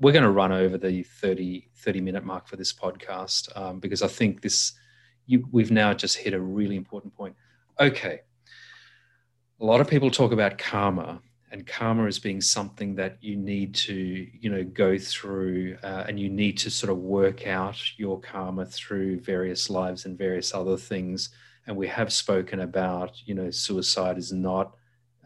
we're 0.00 0.12
going 0.12 0.24
to 0.24 0.30
run 0.30 0.52
over 0.52 0.78
the 0.78 1.02
30, 1.02 1.68
30 1.76 2.00
minute 2.00 2.24
mark 2.24 2.46
for 2.46 2.56
this 2.56 2.72
podcast 2.72 3.56
um, 3.56 3.80
because 3.80 4.02
I 4.02 4.08
think 4.08 4.42
this, 4.42 4.72
you, 5.26 5.46
we've 5.50 5.70
now 5.70 5.92
just 5.92 6.16
hit 6.16 6.34
a 6.34 6.40
really 6.40 6.76
important 6.76 7.14
point. 7.14 7.34
Okay. 7.80 8.20
A 9.60 9.64
lot 9.64 9.80
of 9.80 9.88
people 9.88 10.10
talk 10.10 10.32
about 10.32 10.56
karma 10.56 11.20
and 11.50 11.66
karma 11.66 12.06
as 12.06 12.18
being 12.18 12.40
something 12.40 12.94
that 12.94 13.16
you 13.20 13.36
need 13.36 13.74
to 13.74 13.94
you 13.94 14.50
know 14.50 14.62
go 14.64 14.98
through 14.98 15.76
uh, 15.82 16.04
and 16.06 16.20
you 16.20 16.28
need 16.28 16.58
to 16.58 16.70
sort 16.70 16.90
of 16.90 16.98
work 16.98 17.46
out 17.46 17.80
your 17.98 18.20
karma 18.20 18.66
through 18.66 19.18
various 19.20 19.70
lives 19.70 20.04
and 20.04 20.18
various 20.18 20.54
other 20.54 20.76
things 20.76 21.30
and 21.66 21.76
we 21.76 21.86
have 21.86 22.12
spoken 22.12 22.60
about 22.60 23.16
you 23.26 23.34
know 23.34 23.50
suicide 23.50 24.18
is 24.18 24.32
not 24.32 24.74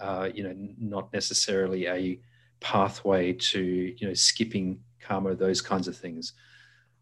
uh, 0.01 0.29
you 0.33 0.43
know 0.43 0.55
not 0.79 1.13
necessarily 1.13 1.87
a 1.87 2.19
pathway 2.63 3.33
to 3.33 3.61
you 3.61 4.07
know 4.07 4.15
skipping 4.15 4.79
karma 5.01 5.35
those 5.35 5.61
kinds 5.61 5.89
of 5.89 5.97
things 5.97 6.33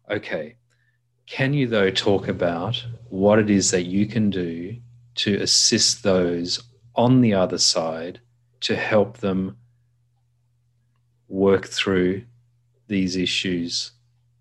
okay 0.09 0.55
can 1.27 1.53
you 1.53 1.67
though 1.67 1.91
talk 1.91 2.27
about 2.27 2.83
what 3.09 3.39
it 3.39 3.49
is 3.49 3.71
that 3.71 3.83
you 3.83 4.05
can 4.05 4.29
do 4.29 4.75
to 5.15 5.35
assist 5.41 6.03
those 6.03 6.63
on 6.95 7.21
the 7.21 7.33
other 7.33 7.57
side 7.57 8.19
to 8.61 8.75
help 8.75 9.17
them 9.17 9.57
work 11.27 11.65
through 11.65 12.23
these 12.87 13.15
issues. 13.15 13.93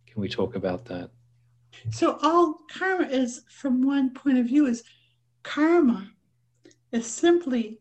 Can 0.06 0.20
we 0.20 0.28
talk 0.28 0.56
about 0.56 0.84
that? 0.86 1.10
So 1.90 2.18
all 2.20 2.58
karma 2.70 3.06
is, 3.06 3.42
from 3.48 3.86
one 3.86 4.12
point 4.12 4.38
of 4.38 4.46
view, 4.46 4.66
is 4.66 4.82
karma 5.42 6.10
is 6.92 7.06
simply 7.06 7.78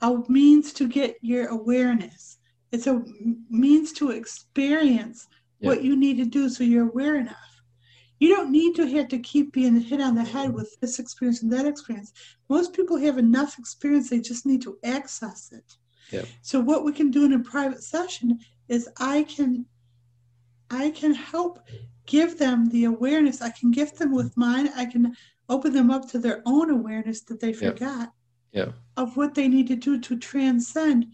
a 0.00 0.18
means 0.28 0.72
to 0.74 0.88
get 0.88 1.16
your 1.20 1.48
awareness. 1.48 2.37
It's 2.72 2.86
a 2.86 3.02
means 3.50 3.92
to 3.94 4.10
experience 4.10 5.26
what 5.60 5.82
you 5.82 5.96
need 5.96 6.18
to 6.18 6.24
do 6.24 6.48
so 6.48 6.64
you're 6.64 6.88
aware 6.88 7.16
enough. 7.16 7.62
You 8.20 8.34
don't 8.34 8.50
need 8.50 8.74
to 8.76 8.86
have 8.86 9.08
to 9.08 9.18
keep 9.18 9.52
being 9.52 9.80
hit 9.80 10.00
on 10.00 10.14
the 10.14 10.24
head 10.24 10.52
with 10.52 10.78
this 10.80 10.98
experience 10.98 11.42
and 11.42 11.52
that 11.52 11.66
experience. 11.66 12.12
Most 12.48 12.72
people 12.72 12.96
have 12.98 13.18
enough 13.18 13.58
experience, 13.58 14.10
they 14.10 14.20
just 14.20 14.44
need 14.44 14.62
to 14.62 14.78
access 14.84 15.50
it. 15.52 15.76
Yep. 16.10 16.26
So 16.42 16.60
what 16.60 16.84
we 16.84 16.92
can 16.92 17.10
do 17.10 17.24
in 17.24 17.32
a 17.34 17.38
private 17.40 17.82
session 17.82 18.38
is 18.68 18.88
I 18.98 19.24
can 19.24 19.66
I 20.70 20.90
can 20.90 21.14
help 21.14 21.60
give 22.04 22.38
them 22.38 22.68
the 22.68 22.84
awareness. 22.84 23.40
I 23.40 23.50
can 23.50 23.70
gift 23.70 23.98
them 23.98 24.12
with 24.14 24.36
mine. 24.36 24.68
I 24.76 24.84
can 24.84 25.16
open 25.48 25.72
them 25.72 25.90
up 25.90 26.08
to 26.10 26.18
their 26.18 26.42
own 26.44 26.70
awareness 26.70 27.22
that 27.22 27.40
they 27.40 27.52
forgot 27.54 28.12
Yep. 28.52 28.74
of 28.96 29.16
what 29.16 29.34
they 29.34 29.46
need 29.48 29.66
to 29.68 29.76
do 29.76 29.98
to 30.00 30.18
transcend 30.18 31.06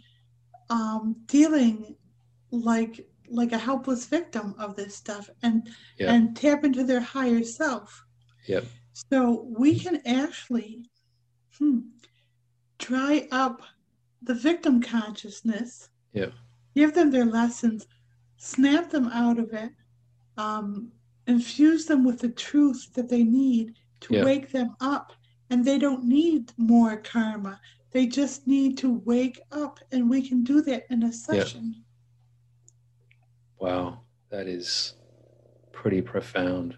um, 0.70 1.16
dealing 1.26 1.96
like 2.50 3.06
like 3.30 3.52
a 3.52 3.58
helpless 3.58 4.04
victim 4.06 4.54
of 4.58 4.76
this 4.76 4.94
stuff 4.94 5.30
and 5.42 5.68
Yep. 5.98 6.08
and 6.10 6.36
tap 6.36 6.62
into 6.64 6.84
their 6.84 7.00
higher 7.00 7.42
self. 7.42 8.04
Yep. 8.46 8.64
So 8.92 9.46
we 9.58 9.78
can 9.78 10.00
actually 10.06 10.84
hmm, 11.58 11.78
dry 12.78 13.26
up 13.32 13.62
the 14.22 14.34
victim 14.34 14.80
consciousness. 14.82 15.88
Yep. 16.12 16.32
Give 16.74 16.94
them 16.94 17.10
their 17.10 17.24
lessons, 17.24 17.86
snap 18.36 18.90
them 18.90 19.06
out 19.08 19.38
of 19.38 19.52
it, 19.52 19.70
um, 20.36 20.90
infuse 21.26 21.86
them 21.86 22.04
with 22.04 22.20
the 22.20 22.28
truth 22.30 22.92
that 22.94 23.08
they 23.08 23.24
need 23.24 23.74
to 24.00 24.14
Yeah. 24.14 24.24
wake 24.24 24.50
them 24.52 24.76
up. 24.80 25.12
And 25.50 25.64
they 25.64 25.78
don't 25.78 26.04
need 26.04 26.52
more 26.56 26.96
karma. 26.96 27.60
They 27.94 28.06
just 28.06 28.48
need 28.48 28.76
to 28.78 28.92
wake 29.04 29.40
up, 29.52 29.78
and 29.92 30.10
we 30.10 30.28
can 30.28 30.42
do 30.42 30.60
that 30.62 30.82
in 30.90 31.04
a 31.04 31.12
session. 31.12 31.84
Wow, 33.60 34.00
that 34.30 34.48
is 34.48 34.94
pretty 35.70 36.02
profound. 36.02 36.76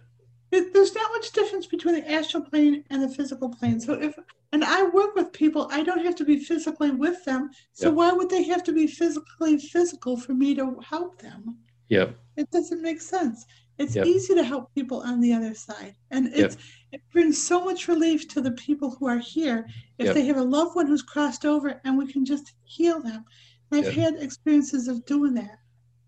There- 0.51 0.71
There's 0.73 0.95
not 0.95 1.11
much 1.13 1.33
difference 1.33 1.67
between 1.67 1.95
the 1.95 2.09
astral 2.11 2.45
plane 2.45 2.85
and 2.91 3.03
the 3.03 3.09
physical 3.09 3.49
plane. 3.49 3.81
So 3.81 3.95
if 3.95 4.15
and 4.53 4.63
I 4.63 4.85
work 4.91 5.15
with 5.17 5.33
people, 5.33 5.69
I 5.73 5.83
don't 5.83 6.05
have 6.05 6.15
to 6.17 6.25
be 6.25 6.39
physically 6.39 6.91
with 6.91 7.25
them. 7.25 7.51
So 7.73 7.89
Yep. 7.89 7.95
why 7.95 8.13
would 8.13 8.29
they 8.31 8.45
have 8.45 8.63
to 8.65 8.73
be 8.73 8.87
physically 8.87 9.59
physical 9.59 10.17
for 10.19 10.35
me 10.35 10.55
to 10.55 10.79
help 10.81 11.19
them? 11.21 11.59
Yep. 11.89 12.17
It 12.37 12.51
doesn't 12.51 12.81
make 12.83 13.01
sense. 13.01 13.45
It's 13.79 13.95
Yep. 13.95 14.07
easy 14.07 14.35
to 14.35 14.43
help 14.45 14.75
people 14.75 15.01
on 15.03 15.21
the 15.21 15.33
other 15.33 15.55
side. 15.55 15.95
And 16.11 16.29
it's 16.35 16.57
it 16.93 17.03
brings 17.13 17.41
so 17.41 17.63
much 17.63 17.89
relief 17.89 18.27
to 18.29 18.41
the 18.41 18.53
people 18.53 18.91
who 18.91 19.07
are 19.07 19.19
here 19.19 19.67
if 19.99 20.07
Yep. 20.07 20.15
they 20.15 20.25
have 20.27 20.39
a 20.39 20.43
loved 20.43 20.77
one 20.77 20.87
who's 20.87 21.03
crossed 21.03 21.45
over 21.45 21.81
and 21.85 21.99
we 21.99 22.11
can 22.11 22.25
just 22.25 22.55
heal 22.65 23.01
them. 23.03 23.25
And 23.71 23.81
I've 23.81 23.95
Yep. 23.97 24.15
had 24.15 24.23
experiences 24.23 24.89
of 24.89 25.05
doing 25.05 25.35
that. 25.35 25.59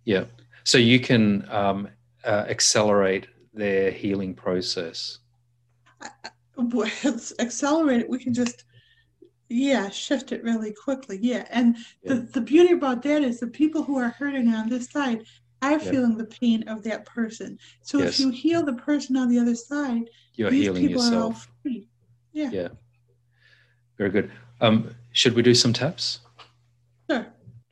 Yeah. 0.05 0.25
So 0.65 0.79
you 0.79 0.99
can 1.01 1.47
um, 1.51 1.89
uh, 2.25 2.47
accelerate 2.49 3.27
their 3.53 3.91
healing 3.91 4.35
process. 4.35 5.19
Well, 6.57 6.91
it's 7.03 7.35
accelerated. 7.39 8.09
We 8.09 8.19
can 8.19 8.33
just 8.33 8.65
yeah, 9.51 9.89
shift 9.89 10.33
it 10.33 10.45
really 10.45 10.75
quickly. 10.75 11.19
Yeah. 11.23 11.47
And 11.51 11.77
the, 12.05 12.17
the 12.17 12.41
beauty 12.41 12.75
about 12.75 13.03
that 13.05 13.23
is 13.23 13.41
the 13.41 13.47
people 13.47 13.83
who 13.83 13.97
are 13.99 14.11
hurting 14.11 14.49
on 14.49 14.69
this 14.69 14.91
side 14.91 15.25
Yeah. 15.63 15.79
feeling 15.79 16.17
the 16.17 16.25
pain 16.27 16.69
of 16.69 16.83
that 16.85 17.05
person. 17.05 17.59
So 17.83 17.99
Yes. 17.99 18.11
if 18.15 18.21
you 18.21 18.31
heal 18.31 18.65
the 18.65 18.75
person 18.75 19.17
on 19.17 19.29
the 19.29 19.39
other 19.39 19.55
side, 19.55 20.09
You're 20.35 20.51
these 20.51 20.65
healing 20.65 20.87
people 20.87 21.03
are 21.03 21.07
all 21.07 21.13
yourself. 21.31 21.49
free. 21.63 21.89
Yeah. 22.33 22.51
Yeah. 22.51 22.69
Very 23.97 24.11
good. 24.11 24.31
Um, 24.61 24.95
should 25.13 25.35
we 25.35 25.43
do 25.43 25.55
some 25.55 25.73
taps? 25.73 26.21
Sure. 27.11 27.27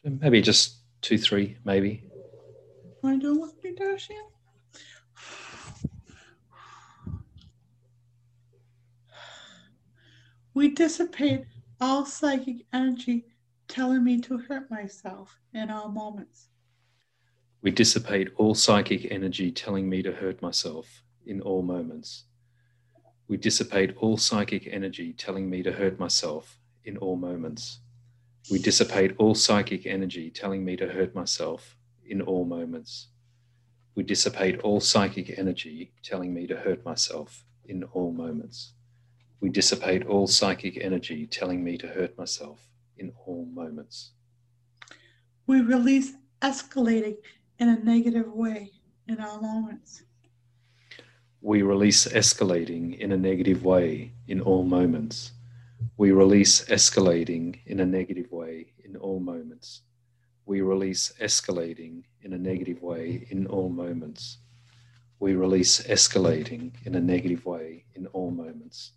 Maybe 0.04 0.40
just 0.40 0.78
two, 1.02 1.18
three, 1.18 1.56
maybe. 1.64 2.02
Want 3.02 3.20
to 3.22 3.34
do 3.34 3.52
me, 3.62 3.74
Darcy? 3.76 4.14
We 10.54 10.68
dissipate 10.70 11.44
all 11.80 12.06
psychic 12.06 12.64
energy 12.72 13.26
telling 13.68 14.02
me 14.04 14.20
to 14.22 14.38
hurt 14.38 14.70
myself 14.70 15.38
in 15.52 15.70
all 15.70 15.88
moments. 15.88 16.48
We 17.66 17.72
dissipate 17.72 18.28
all 18.36 18.54
psychic 18.54 19.10
energy 19.10 19.50
telling 19.50 19.88
me 19.88 20.00
to 20.00 20.12
hurt 20.12 20.40
myself 20.40 21.02
in 21.26 21.40
all 21.40 21.62
moments. 21.62 22.22
We 23.26 23.38
dissipate 23.38 23.96
all 23.96 24.16
psychic 24.18 24.68
energy 24.70 25.12
telling 25.12 25.50
me 25.50 25.64
to 25.64 25.72
hurt 25.72 25.98
myself 25.98 26.60
in 26.84 26.96
all 26.98 27.16
moments. 27.16 27.80
We 28.52 28.60
dissipate 28.60 29.16
all 29.18 29.34
psychic 29.34 29.84
energy 29.84 30.30
telling 30.30 30.64
me 30.64 30.76
to 30.76 30.86
hurt 30.86 31.12
myself 31.12 31.76
in 32.08 32.22
all 32.22 32.44
moments. 32.44 33.08
We 33.96 34.04
dissipate 34.04 34.60
all 34.60 34.78
psychic 34.78 35.36
energy 35.36 35.90
telling 36.04 36.32
me 36.32 36.46
to 36.46 36.58
hurt 36.58 36.84
myself 36.84 37.44
in 37.64 37.82
all 37.82 38.12
moments. 38.12 38.74
We 39.40 39.48
dissipate 39.48 40.06
all 40.06 40.28
psychic 40.28 40.78
energy 40.80 41.26
telling 41.26 41.64
me 41.64 41.78
to 41.78 41.88
hurt 41.88 42.16
myself 42.16 42.68
in 42.96 43.10
all 43.26 43.44
moments. 43.52 44.12
We 45.48 45.62
release 45.62 46.12
escalating 46.40 47.16
in 47.58 47.68
a 47.68 47.78
negative 47.78 48.32
way 48.32 48.70
in 49.08 49.20
all 49.20 49.40
moments. 49.40 50.02
We 51.40 51.62
release 51.62 52.06
escalating 52.06 52.98
in 52.98 53.12
a 53.12 53.16
negative 53.16 53.64
way 53.64 54.12
in 54.26 54.40
all 54.40 54.64
moments. 54.64 55.32
We 55.96 56.10
release 56.10 56.64
escalating 56.66 57.60
in 57.66 57.80
a 57.80 57.86
negative 57.86 58.30
way 58.32 58.72
in 58.84 58.96
all 58.96 59.20
moments. 59.20 59.82
We 60.44 60.60
release 60.60 61.12
escalating 61.20 62.04
in 62.22 62.32
a 62.32 62.38
negative 62.38 62.82
way 62.82 63.26
in 63.30 63.46
all 63.46 63.68
moments. 63.68 64.38
We 65.18 65.34
release 65.34 65.80
escalating 65.82 66.72
in 66.84 66.94
a 66.94 67.00
negative 67.00 67.46
way 67.46 67.84
in 67.94 68.06
all 68.08 68.30
moments. 68.30 68.92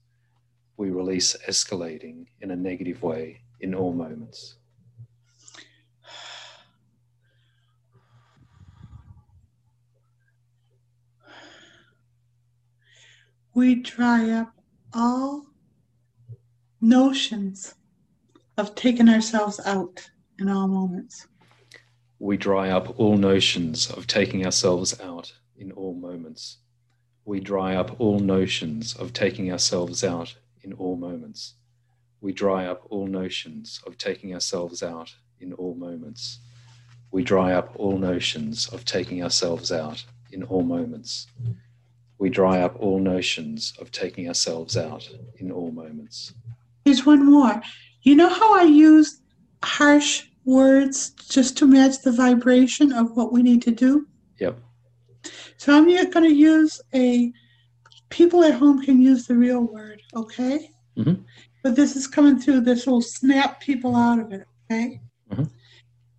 We 0.77 0.91
release 0.91 1.35
escalating 1.47 2.27
in 2.41 2.51
a 2.51 2.55
negative 2.55 3.01
way 3.03 3.41
in 3.61 3.73
all 3.73 3.93
moments. 3.93 4.55
We 13.59 13.75
dry 13.75 14.29
up 14.29 14.53
all 14.93 15.47
notions 16.79 17.75
of 18.57 18.73
taking 18.73 19.09
ourselves 19.09 19.59
out 19.65 20.09
in 20.39 20.49
all 20.49 20.69
moments. 20.69 21.27
We 22.19 22.37
dry 22.37 22.69
up 22.69 22.97
all 22.97 23.17
notions 23.17 23.91
of 23.91 24.07
taking 24.07 24.45
ourselves 24.45 24.97
out 25.01 25.33
in 25.57 25.73
all 25.73 25.93
moments. 25.93 26.59
We 27.25 27.41
dry 27.41 27.75
up 27.75 27.99
all 27.99 28.19
notions 28.19 28.95
of 28.95 29.11
taking 29.11 29.51
ourselves 29.51 30.05
out 30.05 30.37
in 30.63 30.71
all 30.71 30.95
moments. 30.95 31.55
We 32.21 32.31
dry 32.31 32.65
up 32.65 32.85
all 32.89 33.07
notions 33.07 33.81
of 33.85 33.97
taking 33.97 34.33
ourselves 34.33 34.81
out 34.81 35.13
in 35.41 35.51
all 35.51 35.75
moments. 35.75 36.39
We 37.11 37.23
dry 37.25 37.51
up 37.51 37.73
all 37.75 37.97
notions 37.97 38.69
of 38.69 38.85
taking 38.85 39.21
ourselves 39.21 39.69
out 39.69 40.05
in 40.31 40.43
all 40.43 40.63
moments. 40.63 41.27
We 42.19 42.29
dry 42.29 42.61
up 42.61 42.75
all 42.79 42.99
notions 42.99 43.73
of 43.79 43.91
taking 43.91 44.27
ourselves 44.27 44.77
out 44.77 45.09
in 45.37 45.51
all 45.51 45.71
moments. 45.71 46.33
Here's 46.85 47.05
one 47.05 47.25
more. 47.25 47.61
You 48.03 48.15
know 48.15 48.29
how 48.29 48.59
I 48.59 48.63
use 48.63 49.21
harsh 49.63 50.25
words 50.43 51.11
just 51.11 51.57
to 51.57 51.65
match 51.65 52.01
the 52.01 52.11
vibration 52.11 52.91
of 52.91 53.15
what 53.15 53.31
we 53.31 53.41
need 53.41 53.61
to 53.63 53.71
do? 53.71 54.05
Yep. 54.39 54.59
So 55.57 55.75
I'm 55.75 55.85
going 55.85 56.25
to 56.25 56.33
use 56.33 56.81
a, 56.93 57.31
people 58.09 58.43
at 58.43 58.53
home 58.53 58.81
can 58.83 59.01
use 59.01 59.25
the 59.25 59.35
real 59.35 59.61
word, 59.61 60.01
okay? 60.15 60.71
Mm-hmm. 60.97 61.21
But 61.63 61.75
this 61.75 61.95
is 61.95 62.07
coming 62.07 62.39
through, 62.39 62.61
this 62.61 62.85
will 62.85 63.01
snap 63.01 63.61
people 63.61 63.95
out 63.95 64.19
of 64.19 64.31
it, 64.33 64.45
okay? 64.69 65.01
Mm-hmm. 65.31 65.43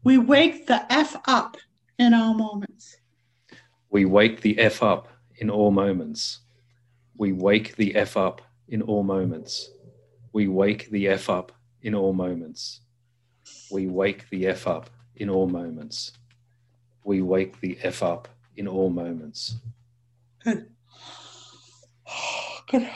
We 0.04 0.18
wake 0.18 0.66
the 0.66 0.90
F 0.90 1.16
up 1.26 1.56
in 1.98 2.14
all 2.14 2.34
moments. 2.34 2.96
We 3.90 4.04
wake 4.06 4.40
the 4.40 4.58
F 4.58 4.82
up 4.82 5.08
in 5.40 5.50
all 5.50 5.70
moments. 5.70 6.40
We 7.16 7.32
wake 7.32 7.76
the 7.76 7.94
F 7.96 8.16
up 8.16 8.40
in 8.68 8.82
all 8.82 9.02
moments. 9.02 9.70
We 10.32 10.46
wake 10.46 10.90
the 10.90 11.08
F 11.08 11.28
up 11.28 11.52
in 11.82 11.94
all 11.94 12.12
moments. 12.12 12.80
We 13.70 13.88
wake 13.88 14.28
the 14.30 14.46
F 14.46 14.66
up 14.66 14.90
in 15.16 15.28
all 15.28 15.48
moments. 15.48 16.12
We 17.04 17.20
wake 17.22 17.60
the 17.60 17.78
F 17.82 18.02
up 18.02 18.28
in 18.56 18.68
all 18.68 18.90
moments. 18.90 19.56
Good. 20.44 20.66
Good. 22.70 22.88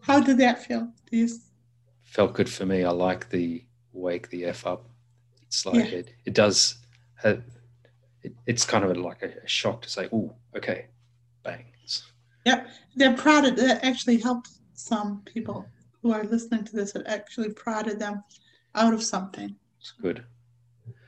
How 0.00 0.20
did 0.20 0.38
that 0.38 0.64
feel? 0.64 0.88
You, 1.10 1.28
Felt 2.02 2.32
good 2.34 2.48
for 2.48 2.64
me. 2.66 2.84
I 2.84 2.90
like 2.90 3.28
the 3.30 3.62
wake 3.92 4.28
the 4.30 4.46
F 4.46 4.66
up. 4.66 4.88
It's 5.46 5.64
like 5.66 5.76
Yeah. 5.76 5.98
it, 5.98 6.10
it 6.24 6.34
does, 6.34 6.76
have, 7.16 7.42
it, 8.22 8.34
it's 8.46 8.64
kind 8.64 8.84
of 8.84 8.96
like 8.96 9.22
a, 9.22 9.32
a 9.44 9.48
shock 9.48 9.82
to 9.82 9.90
say, 9.90 10.08
oh, 10.12 10.34
okay, 10.56 10.86
bang. 11.42 11.64
Yep, 12.44 12.68
they're 12.96 13.16
prodded, 13.16 13.56
that 13.56 13.84
actually 13.84 14.16
helped 14.18 14.48
some 14.72 15.22
people 15.22 15.66
who 16.02 16.12
are 16.12 16.24
listening 16.24 16.64
to 16.64 16.76
this. 16.76 16.94
It 16.94 17.04
actually 17.06 17.50
prodded 17.50 17.98
them 17.98 18.22
out 18.74 18.94
of 18.94 19.02
something. 19.02 19.54
It's 19.80 19.92
good. 20.00 20.24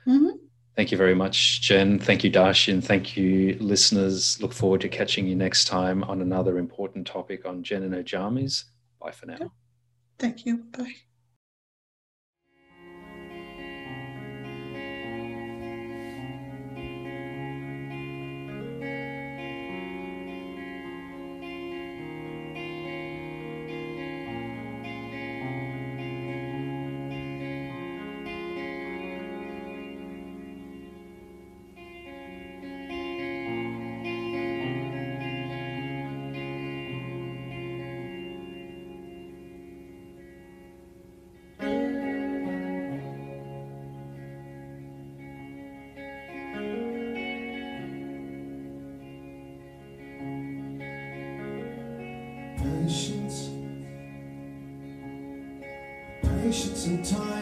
Mhm. 0.06 0.38
Thank 0.76 0.92
you 0.92 0.98
very 0.98 1.14
much, 1.14 1.60
Jen. 1.62 1.98
Thank 1.98 2.24
you, 2.24 2.30
Darshan. 2.30 2.82
Thank 2.82 3.16
you, 3.16 3.56
listeners. 3.60 4.40
Look 4.42 4.52
forward 4.52 4.80
to 4.82 4.88
catching 4.88 5.26
you 5.26 5.36
next 5.36 5.66
time 5.66 6.02
on 6.04 6.20
another 6.20 6.58
important 6.58 7.06
topic 7.06 7.46
on 7.46 7.62
Jen 7.62 7.82
and 7.84 7.94
her 7.94 8.02
jammies. 8.02 8.64
Bye 9.00 9.12
for 9.12 9.26
now. 9.26 9.52
Thank 10.18 10.46
you. 10.46 10.58
Bye. 10.58 10.94
Patience 56.50 56.86
and 56.86 57.04
time. 57.04 57.39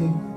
Away. 0.00 0.29